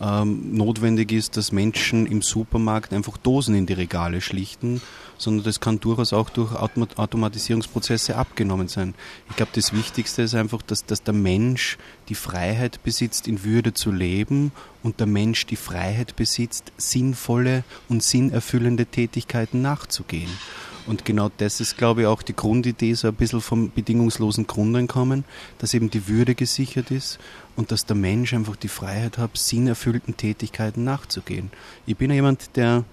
[0.00, 4.80] ähm, notwendig ist, dass Menschen im Supermarkt einfach Dosen in die Regale schlichten,
[5.18, 8.94] sondern das kann durchaus auch durch Autom Automatisierungsprozesse abgenommen sein.
[9.28, 11.76] Ich glaube, das Wichtigste ist einfach, dass, dass der Mensch
[12.08, 14.52] die Freiheit besitzt, in Würde zu leben
[14.82, 20.30] und der Mensch die Freiheit besitzt, sinnvolle und sinnerfüllende Tätigkeiten nachzugehen.
[20.88, 25.24] Und genau das ist, glaube ich, auch die Grundidee so ein bisschen vom bedingungslosen Grundeinkommen,
[25.58, 27.18] dass eben die Würde gesichert ist
[27.56, 31.50] und dass der Mensch einfach die Freiheit hat, sinnerfüllten Tätigkeiten nachzugehen.
[31.84, 32.84] Ich bin ja jemand, der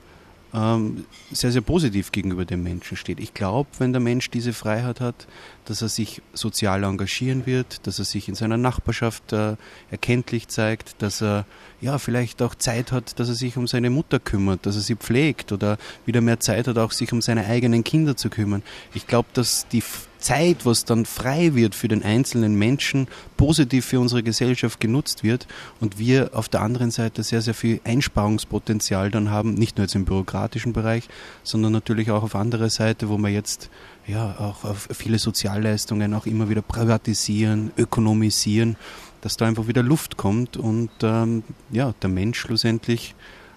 [0.55, 3.19] ähm, sehr, sehr positiv gegenüber dem Menschen steht.
[3.19, 5.27] Ich glaube, wenn der Mensch diese Freiheit hat,
[5.65, 9.57] dass er sich sozial engagieren wird, dass er sich in seiner Nachbarschaft äh,
[9.91, 11.45] erkenntlich zeigt, dass er
[11.81, 14.95] ja vielleicht auch Zeit hat, dass er sich um seine Mutter kümmert, dass er sie
[14.95, 18.63] pflegt oder wieder mehr Zeit hat, auch sich um seine eigenen Kinder zu kümmern.
[18.93, 19.83] Ich glaube, dass die
[20.25, 23.07] Zeit, was dann frei wird für den einzelnen Menschen,
[23.37, 25.47] positiv für unsere Gesellschaft genutzt wird
[25.79, 29.93] und wir auf der anderen Seite sehr, sehr viel Einsparungspotenzial dann haben, nicht nur jetzt
[29.93, 31.07] im bürokratischen Bereich,
[31.43, 33.69] sondern natürlich auch auf anderer Seite, wo wir jetzt
[34.07, 38.77] ja auch viele Sozialleistungen auch immer wieder privatisieren, ökonomisieren,
[39.21, 43.13] dass da einfach wieder Luft kommt und ähm, ja, der Mensch schlussendlich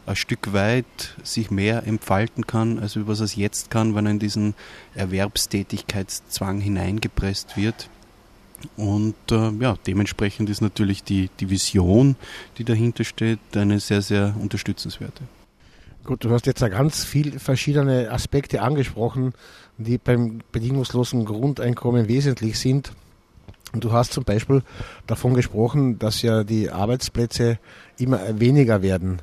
[0.09, 0.87] ein Stück weit
[1.23, 4.55] sich mehr entfalten kann, als was es jetzt kann, wenn er in diesen
[4.95, 7.91] Erwerbstätigkeitszwang hineingepresst wird.
[8.77, 12.17] Und äh, ja, dementsprechend ist natürlich die, die Vision,
[12.57, 15.23] die dahinter steht, eine sehr, sehr unterstützenswerte.
[16.05, 19.35] Gut, du hast jetzt ja ganz viele verschiedene Aspekte angesprochen,
[19.77, 22.93] die beim bedingungslosen Grundeinkommen wesentlich sind.
[23.73, 24.63] Und du hast zum Beispiel
[25.07, 27.59] davon gesprochen, dass ja die Arbeitsplätze
[27.99, 29.21] immer weniger werden.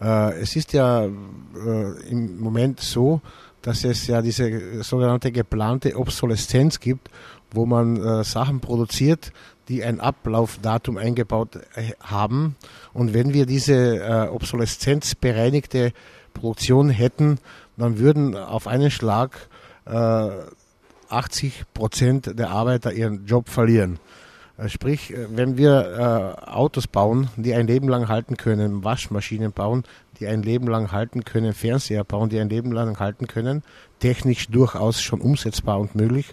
[0.00, 3.20] Äh, es ist ja äh, im Moment so,
[3.62, 7.10] dass es ja diese sogenannte geplante Obsoleszenz gibt,
[7.50, 9.32] wo man äh, Sachen produziert,
[9.68, 11.58] die ein Ablaufdatum eingebaut
[12.00, 12.54] haben.
[12.92, 15.92] Und wenn wir diese äh, Obsoleszenz bereinigte
[16.34, 17.38] Produktion hätten,
[17.76, 19.48] dann würden auf einen Schlag
[19.86, 20.28] äh,
[21.08, 23.98] 80 Prozent der Arbeiter ihren Job verlieren.
[24.58, 29.52] Äh, Sprich, äh, wenn wir äh, Autos bauen, die ein Leben lang halten können, Waschmaschinen
[29.52, 29.84] bauen,
[30.18, 33.62] die ein Leben lang halten können, Fernseher bauen, die ein Leben lang halten können,
[34.00, 36.32] technisch durchaus schon umsetzbar und möglich,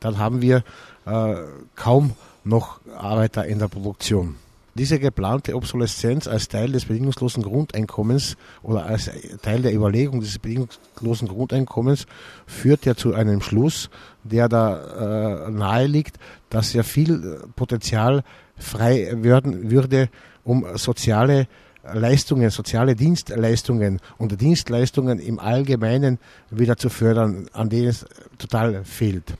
[0.00, 0.64] dann haben wir
[1.06, 1.34] äh,
[1.74, 2.12] kaum
[2.44, 4.36] noch Arbeiter in der Produktion.
[4.76, 9.08] Diese geplante Obsoleszenz als Teil des bedingungslosen Grundeinkommens oder als
[9.42, 12.06] Teil der Überlegung des bedingungslosen Grundeinkommens
[12.46, 13.88] führt ja zu einem Schluss,
[14.24, 16.18] der da äh, nahe liegt,
[16.50, 18.24] dass ja viel Potenzial
[18.56, 20.08] frei werden würde,
[20.42, 21.46] um soziale
[21.92, 26.18] Leistungen, soziale Dienstleistungen und Dienstleistungen im Allgemeinen
[26.50, 28.06] wieder zu fördern, an denen es
[28.38, 29.34] total fehlt.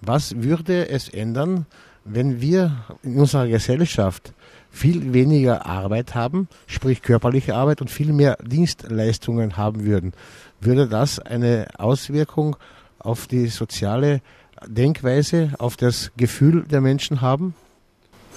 [0.00, 1.66] Was würde es ändern,
[2.04, 4.32] wenn wir in unserer Gesellschaft
[4.72, 10.12] viel weniger Arbeit haben, sprich körperliche Arbeit und viel mehr Dienstleistungen haben würden?
[10.60, 12.56] Würde das eine Auswirkung
[12.98, 14.22] auf die soziale
[14.66, 17.54] Denkweise, auf das Gefühl der Menschen haben?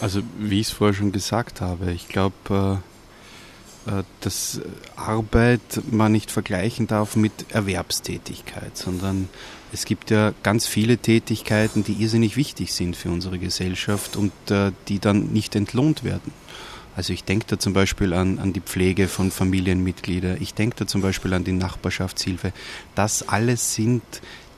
[0.01, 2.81] Also wie ich es vorher schon gesagt habe, ich glaube,
[3.87, 4.61] äh, äh, dass
[4.95, 5.61] Arbeit
[5.91, 9.29] man nicht vergleichen darf mit Erwerbstätigkeit, sondern
[9.75, 14.71] es gibt ja ganz viele Tätigkeiten, die irrsinnig wichtig sind für unsere Gesellschaft und äh,
[14.87, 16.31] die dann nicht entlohnt werden.
[16.95, 20.87] Also ich denke da zum Beispiel an, an die Pflege von Familienmitgliedern, ich denke da
[20.87, 22.53] zum Beispiel an die Nachbarschaftshilfe.
[22.95, 24.01] Das alles sind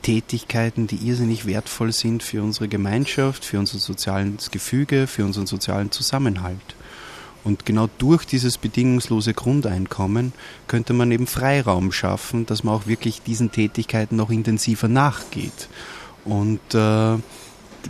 [0.02, 5.90] Tätigkeiten, die irrsinnig wertvoll sind für unsere Gemeinschaft, für unser soziales Gefüge, für unseren sozialen
[5.90, 6.76] Zusammenhalt.
[7.48, 10.34] Und genau durch dieses bedingungslose Grundeinkommen
[10.66, 15.70] könnte man eben Freiraum schaffen, dass man auch wirklich diesen Tätigkeiten noch intensiver nachgeht.
[16.26, 17.16] Und äh,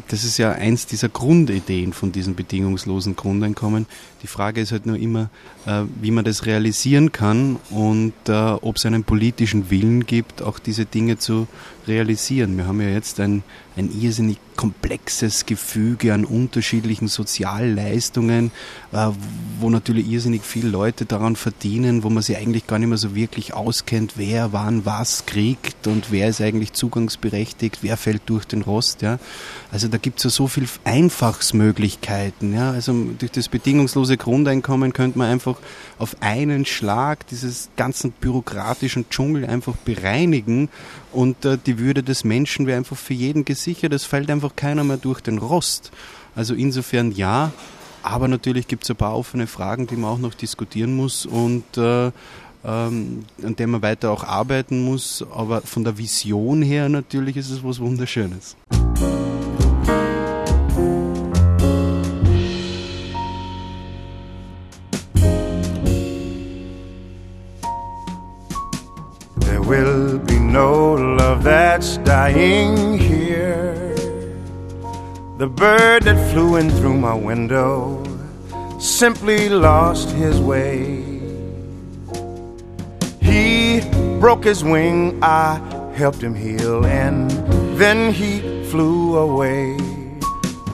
[0.07, 3.87] das ist ja eins dieser Grundideen von diesem bedingungslosen Grundeinkommen.
[4.23, 5.29] Die Frage ist halt nur immer,
[6.01, 10.85] wie man das realisieren kann und äh, ob es einen politischen Willen gibt, auch diese
[10.85, 11.47] Dinge zu
[11.89, 12.57] realisieren.
[12.57, 13.43] Wir haben ja jetzt ein,
[13.77, 18.51] ein irrsinnig komplexes Gefüge an unterschiedlichen Sozialleistungen,
[18.93, 19.09] äh,
[19.61, 23.15] wo natürlich irrsinnig viele Leute daran verdienen, wo man sich eigentlich gar nicht mehr so
[23.15, 28.63] wirklich auskennt, wer wann was kriegt und wer ist eigentlich zugangsberechtigt, wer fällt durch den
[28.63, 29.03] Rost.
[29.03, 29.19] Ja.
[29.73, 32.53] Also da gibt es ja so viele Einfachsmöglichkeiten.
[32.53, 32.73] Ja.
[32.73, 35.58] Also durch das bedingungslose Grundeinkommen könnte man einfach
[35.99, 40.69] auf einen Schlag dieses ganzen bürokratischen Dschungel einfach bereinigen
[41.13, 43.93] und äh, die Würde des Menschen wäre einfach für jeden gesichert.
[43.93, 45.91] Es fällt einfach keiner mehr durch den Rost.
[46.35, 47.53] Also insofern ja,
[48.03, 51.65] aber natürlich gibt es ein paar offene Fragen, die man auch noch diskutieren muss und
[51.77, 52.11] äh,
[52.65, 55.25] ähm, an der man weiter auch arbeiten muss.
[55.33, 58.57] Aber von der Vision her natürlich ist es was Wunderschönes.
[69.69, 73.95] Will be no love that's dying here.
[75.37, 78.03] The bird that flew in through my window
[78.81, 81.03] simply lost his way.
[83.21, 83.83] He
[84.19, 85.61] broke his wing, I
[85.95, 87.31] helped him heal, and
[87.79, 88.41] then he
[88.71, 89.77] flew away.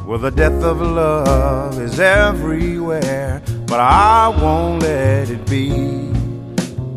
[0.06, 6.14] Well, the death of love is everywhere, but I won't let it be.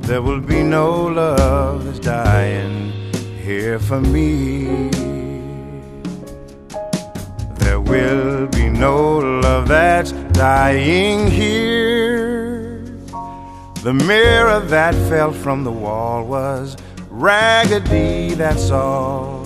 [0.07, 2.93] There will be no love that's dying
[3.43, 4.87] here for me.
[7.59, 12.85] There will be no love that's dying here.
[13.83, 16.77] The mirror that fell from the wall was
[17.09, 19.45] raggedy, that's all.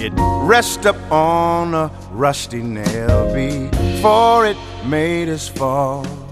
[0.00, 0.12] It
[0.46, 4.56] rests up on a rusty nail before it
[4.86, 6.23] made us fall.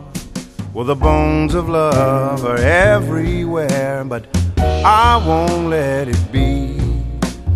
[0.75, 4.25] Well, the bones of love are everywhere, but
[4.59, 6.79] I won't let it be.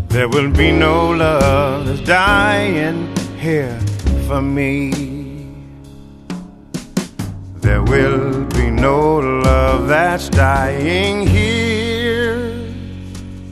[0.09, 3.81] There will be no love that's dying here
[4.27, 4.93] for me.
[7.63, 12.71] There will be no love that's dying here.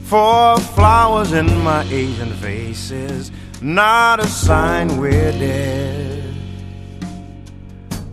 [0.03, 3.31] For flowers in my Asian faces,
[3.63, 6.14] not a sign we're dead.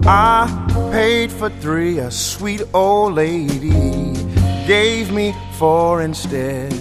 [0.04, 0.48] I
[0.90, 4.14] paid for three, a sweet old lady
[4.66, 6.72] gave me four instead.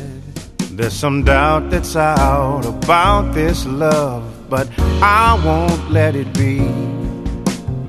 [0.72, 4.68] There's some doubt that's out about this love, but
[5.04, 6.60] I won't let it be.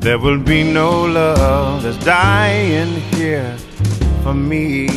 [0.00, 3.56] There will be no love that's dying here
[4.22, 4.88] for me.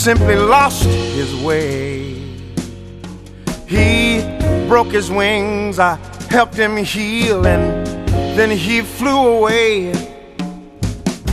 [0.00, 2.14] Simply lost his way.
[3.68, 4.22] He
[4.66, 5.96] broke his wings, I
[6.30, 7.86] helped him heal, and
[8.34, 9.92] then he flew away.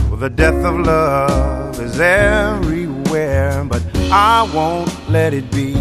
[0.08, 5.72] Well, the death of love is everywhere, but I won't let it be.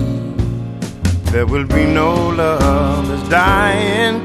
[1.33, 4.21] There will be no love that's dying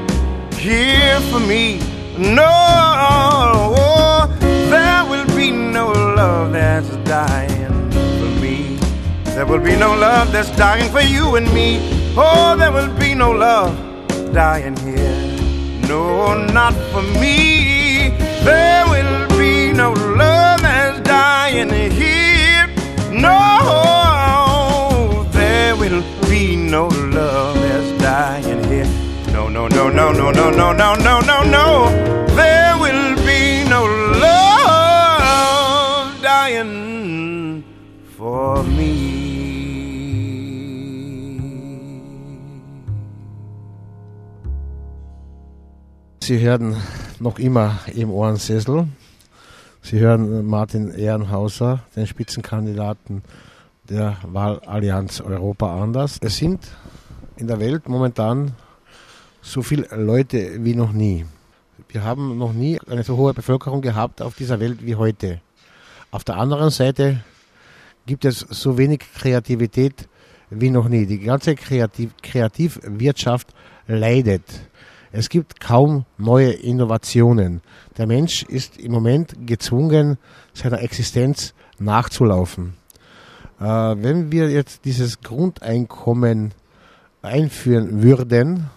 [0.53, 1.79] here for me.
[2.17, 2.53] No,
[4.69, 7.52] there will be no love that's dying.
[9.35, 11.79] There will be no love that's dying for you and me.
[12.15, 13.75] Oh, there will be no love
[14.31, 15.33] dying here.
[15.87, 18.09] No, not for me.
[18.43, 22.67] There will be no love that's dying here.
[23.11, 23.37] No,
[25.31, 28.87] there will be no love that's dying here.
[29.33, 31.89] No, no, no, no, no, no, no, no, no, no, no.
[32.35, 33.85] There will be no
[34.21, 35.41] love
[36.21, 37.63] dying
[38.15, 39.12] for me.
[46.23, 46.77] Sie hören
[47.19, 48.87] noch immer im Ohrensessel.
[49.81, 53.23] Sie hören Martin Ehrenhauser, den Spitzenkandidaten
[53.89, 56.19] der Wahlallianz Europa anders.
[56.21, 56.65] Es sind
[57.35, 58.53] in der Welt momentan
[59.41, 61.25] so viele Leute wie noch nie.
[61.89, 65.41] Wir haben noch nie eine so hohe Bevölkerung gehabt auf dieser Welt wie heute.
[66.09, 67.21] Auf der anderen Seite
[68.05, 70.07] gibt es so wenig Kreativität
[70.49, 71.05] wie noch nie.
[71.05, 73.53] Die ganze Kreativ Kreativwirtschaft
[73.87, 74.45] leidet.
[75.15, 77.61] Es gibt kaum neue Innovationen.
[77.99, 80.17] Der Mensch ist im Moment gezwungen,
[80.55, 82.73] seiner Existenz nachzulaufen.
[83.59, 86.55] Äh, wenn wir jetzt dieses Grundeinkommen
[87.21, 88.71] einführen würden,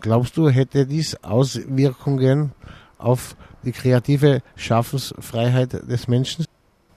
[0.00, 2.52] glaubst du, hätte dies Auswirkungen
[2.96, 6.46] auf die kreative Schaffensfreiheit des Menschen?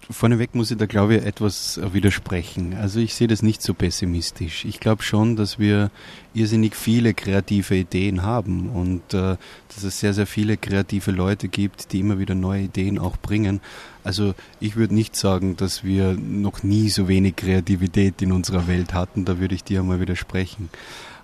[0.10, 2.74] Vorneweg muss ich da, glaube ich, etwas widersprechen.
[2.74, 4.66] Also ich sehe das nicht so pessimistisch.
[4.66, 5.92] Ich glaube schon, dass wir
[6.34, 9.38] irrsinnig viele kreative Ideen haben und äh,
[9.74, 13.62] dass es sehr, sehr viele kreative Leute gibt, die immer wieder neue Ideen auch bringen.
[14.04, 18.94] Also ich würde nicht sagen, dass wir noch nie so wenig Kreativität in unserer Welt
[18.94, 19.26] hatten.
[19.26, 20.70] Da würde ich dir einmal widersprechen.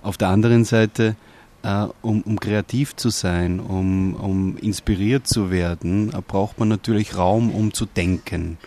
[0.02, 1.16] Auf der anderen Seite
[1.64, 7.18] äh, um, um, kreativ zu sein, um, um inspiriert zu werden, äh, braucht man natürlich
[7.18, 8.58] Raum, um zu denken.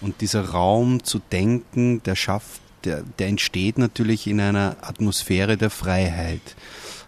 [0.00, 5.70] Und dieser Raum zu denken, der schafft, der, der entsteht natürlich in einer Atmosphäre der
[5.70, 6.56] Freiheit.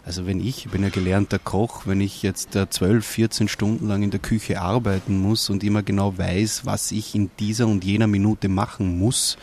[0.06, 3.88] Also wenn ich, ich bin ja gelernter Koch, wenn ich jetzt äh, 12, 14 Stunden
[3.88, 7.84] lang in der Küche arbeiten muss und immer genau weiß, was ich in dieser und
[7.84, 9.36] jener Minute machen muss,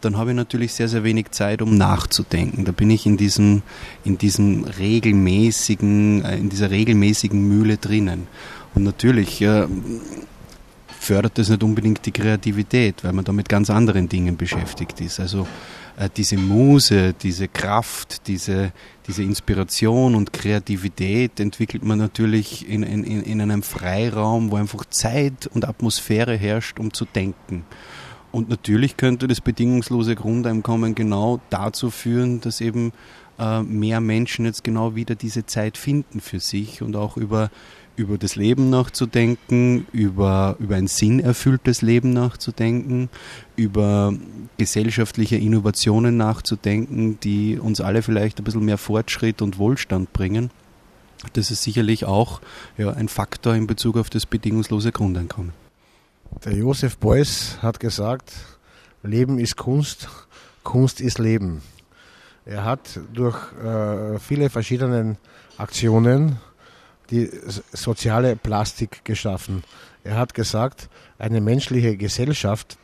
[0.00, 2.64] dann habe ich natürlich sehr, sehr wenig Zeit, um nachzudenken.
[2.64, 3.62] Da bin ich in diesem,
[4.04, 8.28] in diesem regelmäßigen, äh, in dieser regelmäßigen Mühle drinnen.
[8.74, 9.66] Und natürlich äh,
[10.98, 15.18] fördert das nicht unbedingt die Kreativität, weil man da mit ganz anderen Dingen beschäftigt ist.
[15.18, 15.48] Also
[15.96, 18.72] äh, diese Muse, diese Kraft, diese,
[19.08, 25.48] diese Inspiration und Kreativität entwickelt man natürlich in, in, in einem Freiraum, wo einfach Zeit
[25.52, 27.64] und Atmosphäre herrscht, um zu denken.
[28.32, 32.92] Und natürlich könnte das bedingungslose Grundeinkommen genau dazu führen, dass eben
[33.38, 37.50] äh, mehr Menschen jetzt genau wieder diese Zeit finden für sich und auch über,
[37.94, 43.10] über das Leben nachzudenken, über, über ein sinnerfülltes Leben nachzudenken,
[43.54, 44.14] über
[44.56, 50.50] gesellschaftliche Innovationen nachzudenken, die uns alle vielleicht ein bisschen mehr Fortschritt und Wohlstand bringen.
[51.34, 52.40] Das ist sicherlich auch
[52.78, 55.61] ja, ein Faktor in Bezug auf das bedingungslose Grundeinkommen.
[56.44, 58.32] Der Josef Beuys hat gesagt,
[59.02, 60.08] Leben ist Kunst,
[60.64, 61.62] Kunst ist Leben.
[62.44, 65.16] Er hat durch äh, viele verschiedene
[65.56, 66.38] Aktionen
[67.10, 67.30] die
[67.72, 69.62] soziale Plastik geschaffen.
[70.02, 72.76] Er hat gesagt, eine menschliche Gesellschaft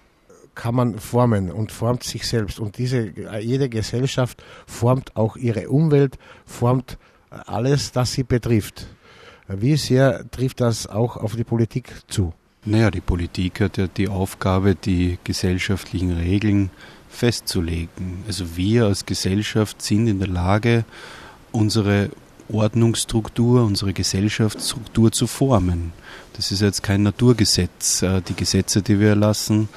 [0.55, 2.61] kann man formen und formt sich selbst.
[2.61, 6.99] Und diese, jede Gesellschaft formt auch ihre Umwelt, formt
[7.31, 8.87] alles, das sie betrifft.
[9.49, 12.35] Wie sehr trifft das auch auf die Politik zu?
[12.65, 16.71] Naja, die Politik hat ja die Aufgabe, die gesellschaftlichen Regeln
[17.09, 18.25] festzulegen.
[18.27, 20.85] Also wir als Gesellschaft sind in der Lage,
[21.53, 22.11] unsere
[22.51, 25.93] Ordnungsstruktur, unsere Gesellschaftsstruktur zu formen.
[26.35, 29.69] Das ist jetzt kein Naturgesetz, äh, die Gesetze, die wir erlassen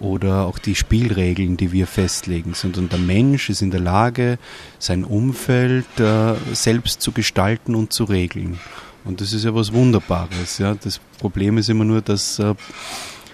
[0.00, 4.38] oder auch die Spielregeln, die wir festlegen, sondern der Mensch ist in der Lage,
[4.78, 8.58] sein Umfeld äh, selbst zu gestalten und zu regeln.
[9.06, 10.58] Und das ist ja was Wunderbares.
[10.58, 10.74] Ja.
[10.74, 12.54] Das Problem ist immer nur, dass äh,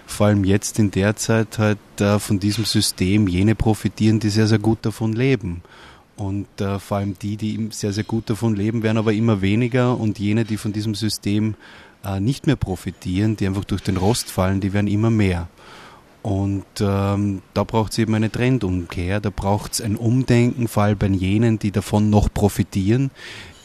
[0.06, 4.46] vor allem jetzt in der Zeit halt äh, von diesem System jene profitieren, die sehr,
[4.46, 5.62] sehr gut davon leben.
[6.16, 9.98] Und äh, vor allem die, die sehr, sehr gut davon leben, werden aber immer weniger
[9.98, 11.54] und jene, die von diesem System
[12.04, 15.48] äh, nicht mehr profitieren, die einfach durch den Rost fallen, die werden immer mehr.
[16.22, 20.98] Und ähm, da braucht es eben eine Trendumkehr, da braucht es ein Umdenken, vor allem
[20.98, 23.10] bei jenen, die davon noch profitieren,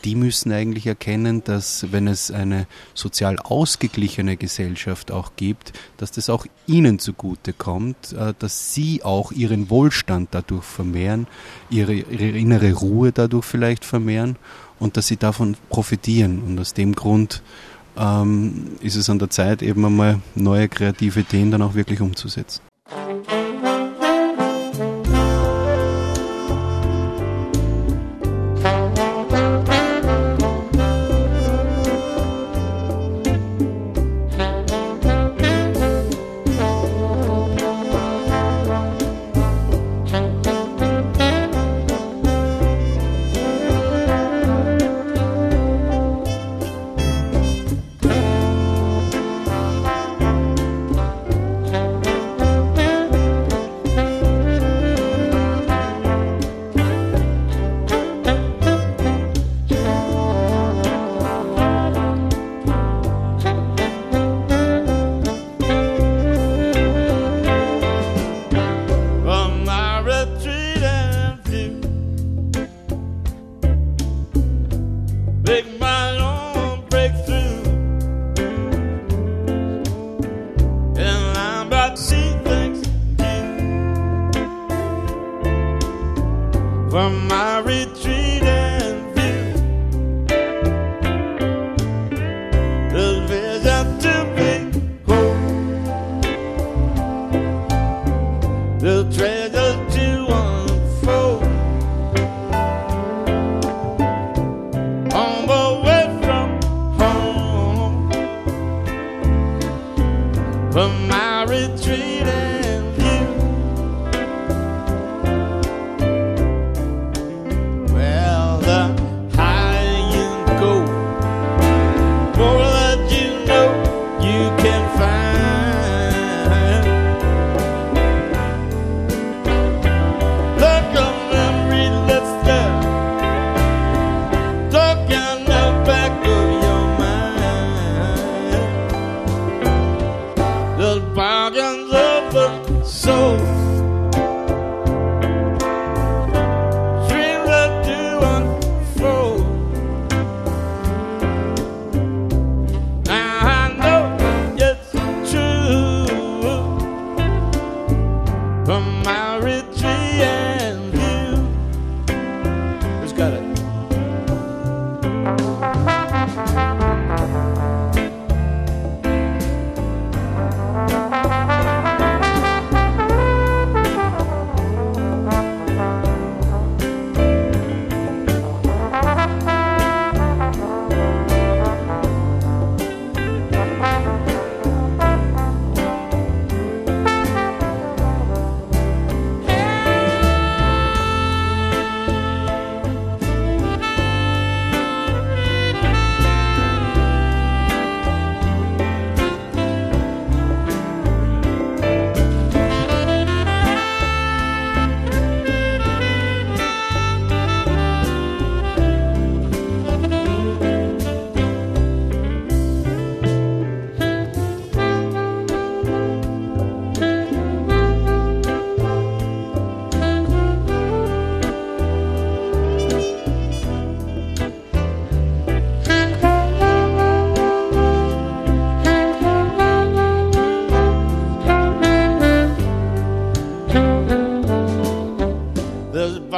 [0.07, 6.29] die müssen eigentlich erkennen, dass wenn es eine sozial ausgeglichene Gesellschaft auch gibt, dass das
[6.29, 11.27] auch ihnen zugute kommt, äh, dass sie auch ihren Wohlstand dadurch vermehren,
[11.69, 14.37] ihre, ihre innere Ruhe dadurch vielleicht vermehren
[14.79, 16.41] und dass sie davon profitieren.
[16.41, 17.43] Und aus dem Grund
[17.97, 22.66] ähm, ist es an der Zeit, eben einmal neue kreative Ideen dann auch wirklich umzusetzen.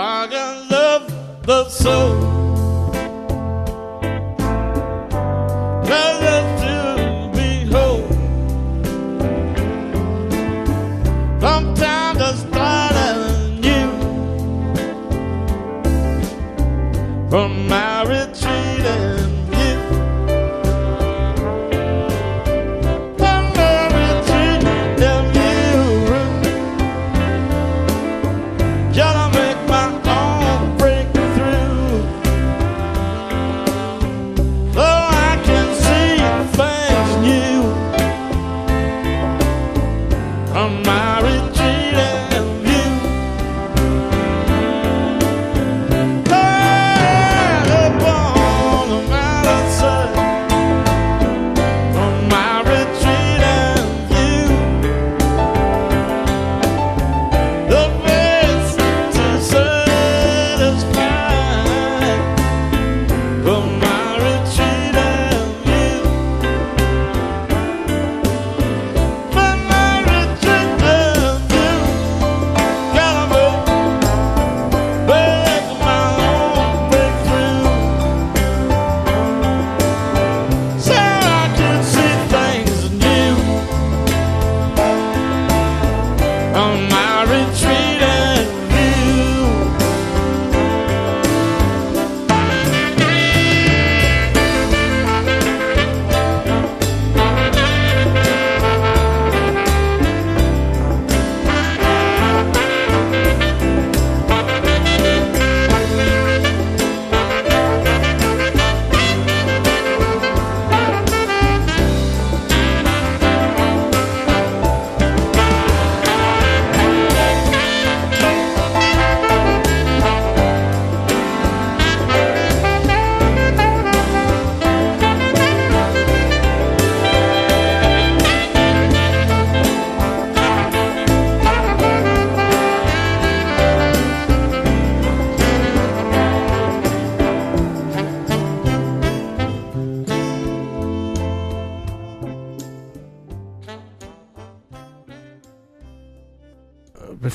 [0.01, 2.29] I got love, love so.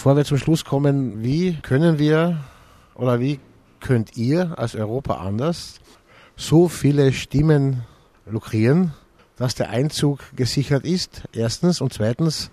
[0.05, 2.37] Bevor wir zum Schluss kommen, wie können wir
[2.95, 3.41] oder wie
[3.81, 5.81] könnt ihr als Europa anders
[6.37, 7.85] so viele Stimmen
[8.27, 8.93] lukrieren,
[9.39, 11.81] dass der Einzug gesichert ist, erstens.
[11.81, 12.51] Und zweitens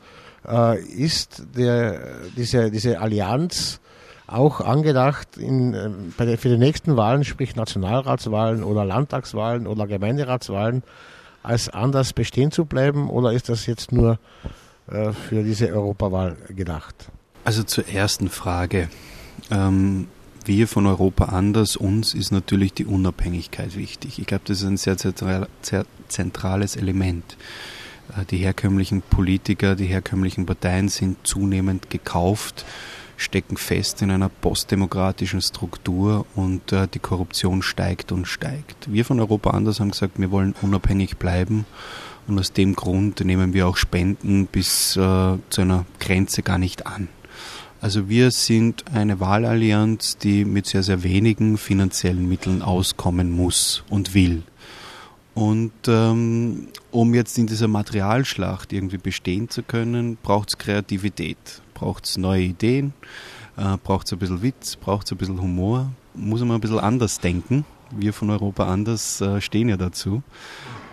[0.47, 3.81] äh, ist der, diese, diese Allianz
[4.27, 10.83] auch angedacht in, äh, der, für die nächsten Wahlen, sprich Nationalratswahlen oder Landtagswahlen oder Gemeinderatswahlen,
[11.43, 13.09] als anders bestehen zu bleiben?
[13.09, 14.19] Oder ist das jetzt nur
[14.87, 17.11] äh, für diese Europawahl gedacht?
[17.43, 18.89] Also zur ersten Frage.
[19.49, 20.07] Ähm,
[20.45, 24.19] wir von Europa anders, uns ist natürlich die Unabhängigkeit wichtig.
[24.19, 24.97] Ich glaube, das ist ein sehr,
[26.07, 27.37] zentrales Element.
[28.17, 32.65] Äh, die herkömmlichen Politiker, die herkömmlichen Parteien sind zunehmend gekauft,
[33.17, 38.91] stecken fest in einer postdemokratischen Struktur und äh, die Korruption steigt und steigt.
[38.91, 41.65] Wir von Europa anders haben gesagt, wir wollen unabhängig bleiben
[42.27, 46.87] und aus dem Grund nehmen wir auch Spenden bis äh, zu einer Grenze gar nicht
[46.87, 47.07] an.
[47.81, 54.13] Also wir sind eine Wahlallianz, die mit sehr, sehr wenigen finanziellen Mitteln auskommen muss und
[54.13, 54.43] will.
[55.33, 62.05] Und ähm, um jetzt in dieser Materialschlacht irgendwie bestehen zu können, braucht es Kreativität, braucht
[62.05, 62.93] es neue Ideen,
[63.57, 66.79] äh, braucht es ein bisschen Witz, braucht es ein bisschen Humor, muss man ein bisschen
[66.79, 67.65] anders denken.
[67.89, 70.21] Wir von Europa anders äh, stehen ja dazu.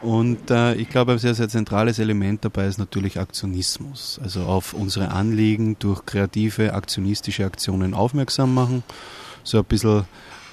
[0.03, 4.20] Und äh, ich glaube, ein sehr, sehr zentrales Element dabei ist natürlich Aktionismus.
[4.22, 8.84] Also auf unsere Anliegen durch kreative, aktionistische Aktionen aufmerksam machen.
[9.42, 10.05] So ein bisschen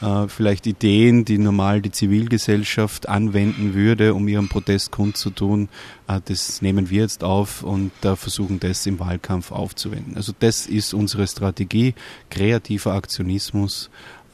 [0.01, 5.69] äh, vielleicht Ideen, die normal die Zivilgesellschaft anwenden würde, um ihren Protest kundzutun.
[6.07, 10.17] Äh, das nehmen wir jetzt auf und äh, versuchen das im Wahlkampf aufzuwenden.
[10.17, 11.93] Also das ist unsere Strategie,
[12.29, 13.89] kreativer Aktionismus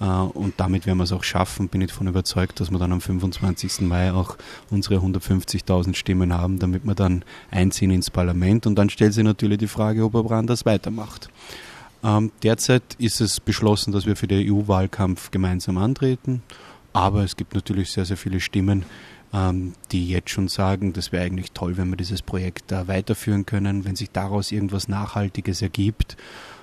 [0.06, 3.02] und damit werden wir es auch schaffen, bin ich davon überzeugt, dass wir dann am
[3.02, 3.82] 25.
[3.82, 4.36] Mai auch
[4.72, 8.66] unsere 150.000 Stimmen haben, damit wir dann einziehen ins Parlament.
[8.66, 11.30] Und dann stellt sich natürlich die Frage, ob er das weitermacht.
[12.04, 16.42] Ähm, derzeit ist es beschlossen, dass wir für den EU-Wahlkampf gemeinsam antreten.
[16.94, 18.86] Aber es gibt natürlich sehr, sehr viele Stimmen,
[19.34, 23.86] ähm, die jetzt schon sagen, das wäre eigentlich toll, wenn wir dieses Projekt weiterführen können,
[23.86, 26.18] wenn sich daraus irgendwas Nachhaltiges ergibt.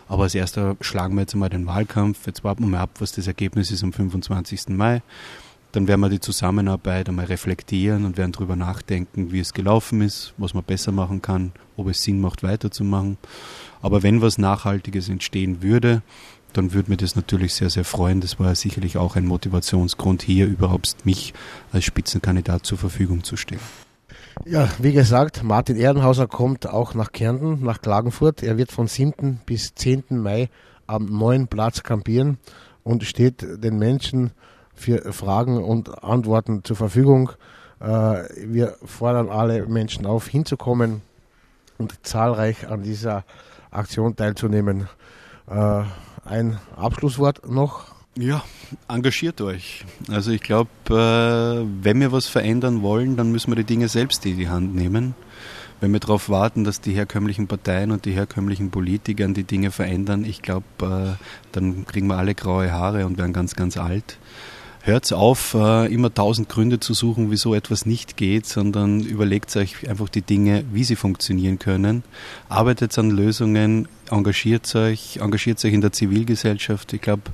[0.08, 2.26] Aber als erster schlagen wir jetzt einmal den Wahlkampf.
[2.26, 4.68] Jetzt warten wir mal ab, was das Ergebnis ist am 25.
[4.68, 5.02] Mai.
[5.72, 10.32] Dann werden wir die Zusammenarbeit einmal reflektieren und werden darüber nachdenken, wie es gelaufen ist,
[10.38, 13.18] was man besser machen kann, ob es Sinn macht, weiterzumachen.
[13.82, 16.02] Aber wenn was Nachhaltiges entstehen würde,
[16.54, 18.22] dann würde mir das natürlich sehr, sehr freuen.
[18.22, 21.34] Das war sicherlich auch ein Motivationsgrund, hier überhaupt mich
[21.70, 23.60] als Spitzenkandidat zur Verfügung zu stellen.
[24.44, 28.42] Ja, wie gesagt, Martin Ehrenhauser kommt auch nach Kärnten, nach Klagenfurt.
[28.42, 29.40] Er wird von 7.
[29.44, 30.04] bis 10.
[30.10, 30.48] Mai
[30.86, 32.38] am neuen Platz kampieren
[32.84, 34.32] und steht den Menschen
[34.74, 37.32] für Fragen und Antworten zur Verfügung.
[37.80, 41.02] Äh, wir fordern alle Menschen auf, hinzukommen
[41.76, 43.24] und zahlreich an dieser
[43.70, 44.88] Aktion teilzunehmen.
[45.48, 45.82] Äh,
[46.24, 48.42] ein Abschlusswort noch ja,
[48.88, 49.84] engagiert euch.
[50.08, 54.24] Also ich glaube, äh, wenn wir was verändern wollen, dann müssen wir die Dinge selbst
[54.26, 55.14] in die Hand nehmen.
[55.80, 60.24] Wenn wir darauf warten, dass die herkömmlichen Parteien und die herkömmlichen Politiker die Dinge verändern,
[60.24, 64.18] ich glaube, äh, dann kriegen wir alle graue Haare und werden ganz, ganz alt.
[64.82, 69.88] Hört auf, äh, immer tausend Gründe zu suchen, wieso etwas nicht geht, sondern überlegt euch
[69.88, 72.04] einfach die Dinge, wie sie funktionieren können.
[72.48, 76.92] Arbeitet an Lösungen, engagiert euch, engagiert euch in der Zivilgesellschaft.
[76.92, 77.24] Ich glaube,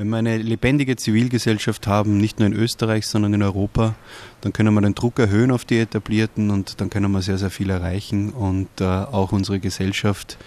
[0.00, 3.94] wenn wir eine lebendige Zivilgesellschaft haben, nicht nur in Österreich, sondern in Europa,
[4.40, 7.50] dann können wir den Druck erhöhen auf die Etablierten und dann können wir sehr, sehr
[7.50, 10.38] viel erreichen und äh, auch unsere Gesellschaft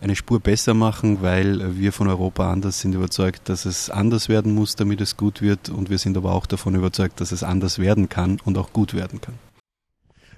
[0.00, 4.54] eine Spur besser machen, weil wir von Europa anders sind überzeugt, dass es anders werden
[4.54, 7.78] muss, damit es gut wird und wir sind aber auch davon überzeugt, dass es anders
[7.78, 9.34] werden kann und auch gut werden kann.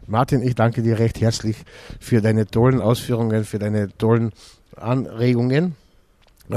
[0.09, 1.59] Martin, ich danke dir recht herzlich
[2.01, 4.33] für deine tollen Ausführungen, für deine tollen
[4.75, 5.77] Anregungen.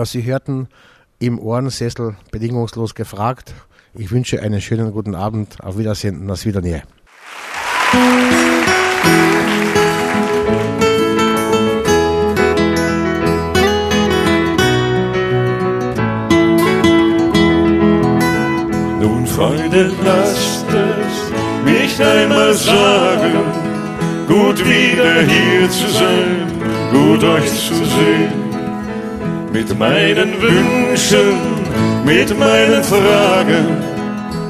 [0.05, 0.69] Sie hörten
[1.19, 3.53] im Ohrensessel bedingungslos gefragt.
[3.93, 5.61] Ich wünsche einen schönen guten Abend.
[5.61, 6.83] Auf Wiedersehen und Wiedernähe.
[19.01, 23.33] Nun, Freunde, lasst es mich einmal sagen,
[24.27, 26.47] gut wieder hier zu sein,
[26.91, 28.48] gut euch zu sehen
[29.51, 31.37] mit meinen Wünschen,
[32.05, 33.65] mit meinen Fragen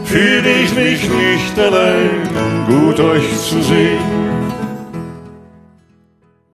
[0.04, 4.39] fühle ich mich nicht allein, gut euch zu sehen.